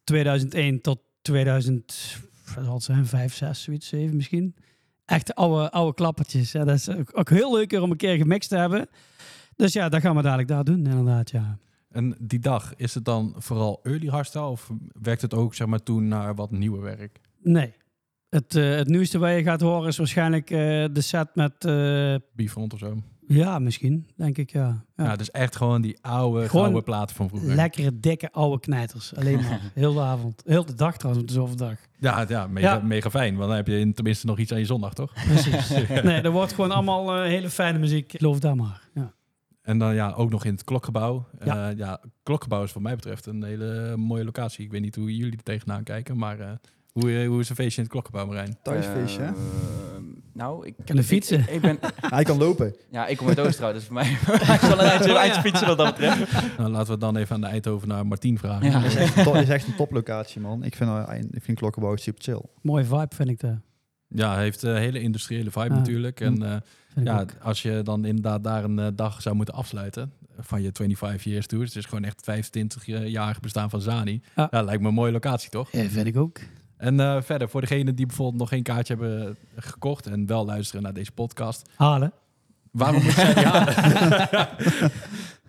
[0.04, 2.16] 2001 tot 2000,
[2.54, 4.54] wat zal het zijn, 5, 6, zoiets, 7 misschien.
[5.04, 6.52] Echt oude, oude klappertjes.
[6.52, 8.88] Ja, dat is ook, ook heel leuk om een keer gemixt te hebben.
[9.56, 11.58] Dus ja, dat gaan we dadelijk daar doen, inderdaad, ja.
[11.90, 14.70] En die dag, is het dan vooral early hardstyle of
[15.02, 17.20] werkt het ook zeg maar toen naar wat nieuwe werk?
[17.42, 17.74] Nee.
[18.28, 20.58] Het, eh, het nieuwste wat je gaat horen is waarschijnlijk eh,
[20.92, 21.64] de set met...
[21.64, 22.96] eh, Bifront of zo?
[23.26, 24.84] ja, misschien, denk ik, ja.
[24.96, 25.04] ja.
[25.04, 27.54] Ja, dus echt gewoon die oude, gouden platen van vroeger.
[27.54, 29.14] Lekkere, dikke, oude knijters.
[29.14, 29.60] Alleen maar.
[29.74, 30.42] Heel de avond.
[30.46, 31.74] Heel de dag trouwens, het is overdag.
[31.98, 32.80] Ja, ja, mega, Ja.
[32.82, 33.36] mega fijn.
[33.36, 35.12] Want dan heb je in- tenminste nog iets aan je zondag, toch?
[35.12, 35.68] Precies.
[36.02, 38.12] Nee, er wordt gewoon allemaal hele fijne muziek.
[38.16, 38.82] Geloof daar maar.
[38.94, 39.12] Ja.
[39.62, 41.26] En dan ja, ook nog in het klokgebouw.
[41.44, 41.54] Ja.
[41.54, 41.68] Ja.
[41.68, 44.64] ja, klokgebouw is wat mij betreft een hele mooie locatie.
[44.64, 46.60] Ik weet niet hoe jullie er tegenaan kijken, maar
[46.92, 48.58] hoe, eh, hoe is een feestje in het klokgebouw, Marijn?
[48.62, 49.28] Thuisfeestje, hè?
[49.28, 49.34] Eh,
[50.32, 51.40] nou, ik Kan fietsen.
[51.40, 52.74] Ik, ik ben, Hij kan lopen.
[52.90, 54.20] ja, ik kom uit Oosterhout, dus voor mij is
[54.60, 56.32] wel een eindje, een eindje fietsen wat dat betreft.
[56.58, 58.66] Nou, laten we het dan even aan de Eindhovenaar Martien vragen.
[58.70, 58.72] Ja.
[58.80, 60.62] Dat is echt een, top, is echt een toplocatie, man.
[60.64, 62.42] Ik vind, uh, ik vind Klokkenbouw super chill.
[62.62, 63.54] Mooie vibe vind ik dat.
[64.08, 65.76] Ja, hij heeft een hele industriële vibe Ah.
[65.76, 66.20] natuurlijk.
[66.20, 66.56] En eh,
[66.96, 67.30] ik ja, ook.
[67.42, 71.64] als je dan inderdaad daar een dag zou moeten afsluiten van je 25 years tour.
[71.64, 74.22] Het is gewoon echt 25-jarig bestaan van Zani.
[74.36, 74.48] Ja.
[74.50, 74.62] Ja.
[74.62, 75.72] lijkt me een mooie locatie, toch?
[75.72, 76.38] Ja, vind ik ook.
[76.78, 80.82] En eh, verder, voor degenen die bijvoorbeeld nog geen kaartje hebben gekocht en wel luisteren
[80.82, 81.70] naar deze podcast.
[81.76, 82.12] Halen.
[82.70, 84.48] Waarom moet jij die halen?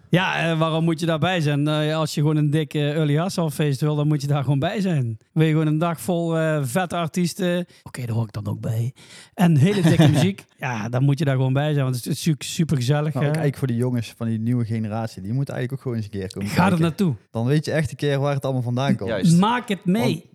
[0.09, 1.67] Ja, eh, waarom moet je daarbij zijn?
[1.67, 4.59] Eh, als je gewoon een dikke early hustle feest wil, dan moet je daar gewoon
[4.59, 5.17] bij zijn.
[5.32, 7.65] Wil je gewoon een dag vol eh, vette artiesten?
[7.84, 8.93] Oké, daar hoor ik dan ook bij.
[9.34, 10.45] En hele dikke muziek?
[10.57, 13.13] Ja, dan moet je daar gewoon bij zijn, want het is super, super gezellig.
[13.13, 15.21] Nou, kijk voor die jongens van die nieuwe generatie.
[15.21, 17.15] Die moeten eigenlijk ook gewoon eens een keer komen Ga er naartoe.
[17.32, 19.09] Dan weet je echt een keer waar het allemaal vandaan komt.
[19.09, 19.38] Juist.
[19.38, 20.30] Maak het mee.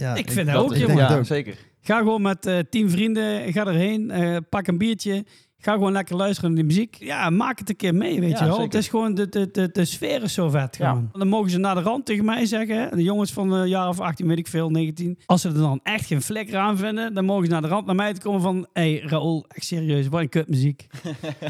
[0.00, 0.96] Ja, Ik vind dat dat ook, ik jongen.
[0.96, 1.54] Ja, zeker.
[1.80, 5.24] Ga gewoon met eh tien vrienden, ga erheen, eh, pak een biertje.
[5.62, 6.96] Ga gewoon lekker luisteren naar die muziek.
[6.98, 8.50] Ja, maak het een keer mee, weet Ja, je wel.
[8.54, 8.62] zeker.
[8.64, 10.88] Het is gewoon, de, de, de, de sfeer is zo vet Ja.
[10.88, 11.08] gewoon.
[11.12, 14.00] Dan mogen ze naar de rand tegen mij zeggen, de jongens van een jaar of
[14.00, 15.18] 18, weet ik veel, 19.
[15.26, 17.86] Als ze er dan echt geen flikker aan vinden, dan mogen ze naar de rand
[17.86, 18.66] naar mij te komen van...
[18.72, 20.86] Hé, hey, Raoul, echt serieus, wat een kutmuziek.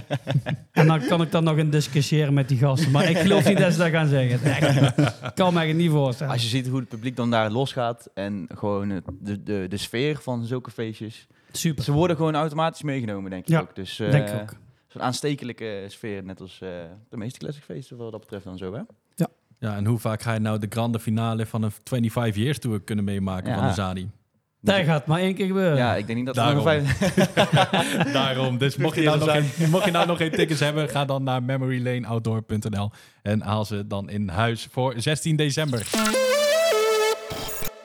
[0.73, 2.91] en dan kan ik dan nog een discussiëren met die gasten.
[2.91, 4.51] Maar ik geloof niet dat ze dat gaan zeggen.
[4.53, 4.99] Echt.
[4.99, 6.33] Ik kan me echt niet voorstellen.
[6.33, 10.19] Als je ziet hoe het publiek dan daar losgaat en gewoon de, de, de sfeer
[10.23, 11.27] van zulke feestjes.
[11.53, 13.75] Super, Ze worden gewoon automatisch meegenomen, denk ik Ja, ook.
[13.75, 14.53] Dus, eh, denk ik ook.
[14.89, 16.69] Zo'n aanstekelijke sfeer, net als eh,
[17.09, 18.81] de meeste classic feesten wat dat betreft dan zo, hè?
[19.59, 22.81] Ja, en hoe vaak ga je nou de grande finale van een 25 years tour
[22.81, 23.59] kunnen meemaken Ja.
[23.59, 24.11] van de Zani?
[24.61, 25.77] Dat gaat maar één keer gebeuren.
[25.77, 26.63] Ja, ik denk niet dat er Daarom.
[26.63, 26.99] vijf...
[28.13, 28.59] Daarom.
[28.59, 31.23] Dus mocht je, nou nog geen, mocht je nou nog geen tickets hebben, ga dan
[31.23, 32.91] naar memorylaneoutdoor.nl
[33.23, 35.87] en haal ze dan in huis voor 16 december.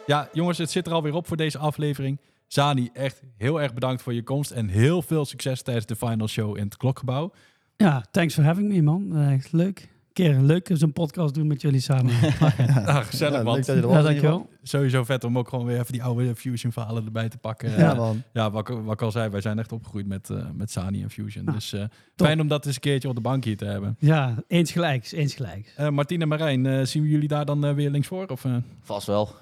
[0.06, 2.20] Ja, jongens, het zit er alweer op voor deze aflevering.
[2.48, 6.28] Zani, echt heel erg bedankt voor je komst en heel veel succes tijdens de final
[6.28, 7.32] show in het Klokgebouw.
[7.78, 9.16] Ja, thanks for having me, man.
[9.18, 9.90] Eh, Echt leuk.
[10.16, 12.14] Een keer leuk zo'n podcast doen met jullie samen.
[13.10, 13.54] Gezellig, Ja, man.
[13.56, 14.04] leuk dat je er ja, was.
[14.04, 14.50] dankjewel.
[14.64, 17.70] Sowieso vet om ook gewoon weer even die oude Fusion verhalen erbij te pakken.
[17.72, 18.24] Ja, Ja, man.
[18.34, 21.02] ja wat, ik- wat ik al zei, wij zijn echt opgegroeid met, eh, met Sani
[21.04, 21.48] en Fusion.
[21.48, 21.84] Ah, dus eh,
[22.16, 23.96] fijn om dat eens een keertje op de bank hier te hebben.
[24.00, 25.74] Ja, eens gelijks, eens gelijks.
[25.76, 28.26] Eh Martien en Marijn, eh, zien we jullie daar dan eh, weer links voor?
[28.28, 28.56] Of, eh?
[28.82, 29.30] Vast wel.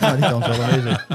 [0.00, 1.06] Ja, die kans wel aanwezig.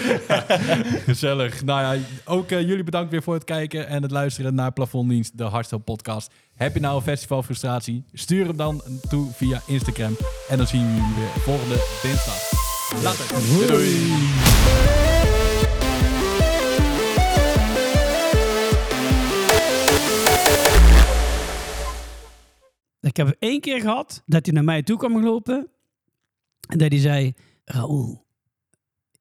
[1.04, 1.64] Gezellig.
[1.64, 5.38] Nou ja, ook eh, jullie bedankt weer voor het kijken en het luisteren naar Plafonddienst,
[5.38, 6.32] de Hardstyle podcast.
[6.60, 8.04] Heb je nou een festival frustratie?
[8.12, 10.16] Stuur hem dan toe via Instagram.
[10.48, 12.50] En dan zien we jullie weer volgende dinsdag.
[13.02, 13.66] Later.
[13.68, 13.94] Doei.
[23.00, 25.70] Ik heb één keer gehad dat hij naar mij toe kwam lopen
[26.68, 27.34] En dat hij zei:
[27.64, 28.26] Raoul,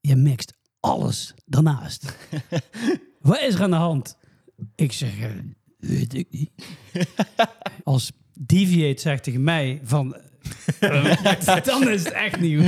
[0.01, 2.17] je mixt alles daarnaast.
[3.19, 4.17] Wat is er aan de hand?
[4.75, 5.13] Ik zeg:
[5.79, 6.49] Weet ik niet.
[7.83, 10.17] Als Deviate zegt tegen mij van...
[11.63, 12.61] dan is het echt nieuw.